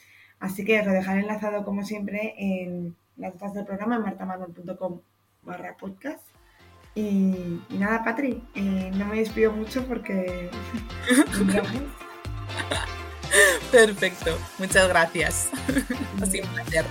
Así 0.40 0.64
que 0.64 0.78
os 0.80 0.86
lo 0.86 0.92
dejaré 0.92 1.20
enlazado 1.20 1.64
como 1.64 1.82
siempre 1.84 2.34
en 2.38 2.94
las 3.16 3.34
notas 3.34 3.54
del 3.54 3.64
programa 3.64 3.96
en 3.96 4.02
martamarmol.com 4.02 5.00
barra 5.42 5.76
podcast. 5.76 6.22
Y, 6.98 7.62
y 7.70 7.78
nada, 7.78 8.02
Patri, 8.02 8.42
eh, 8.56 8.90
no 8.92 9.04
me 9.04 9.20
despido 9.20 9.52
mucho 9.52 9.84
porque... 9.86 10.50
Perfecto. 13.70 14.36
Muchas 14.58 14.88
gracias. 14.88 15.50
Ha 16.20 16.26
sido 16.26 16.44
un 16.48 16.54
placer. 16.54 16.84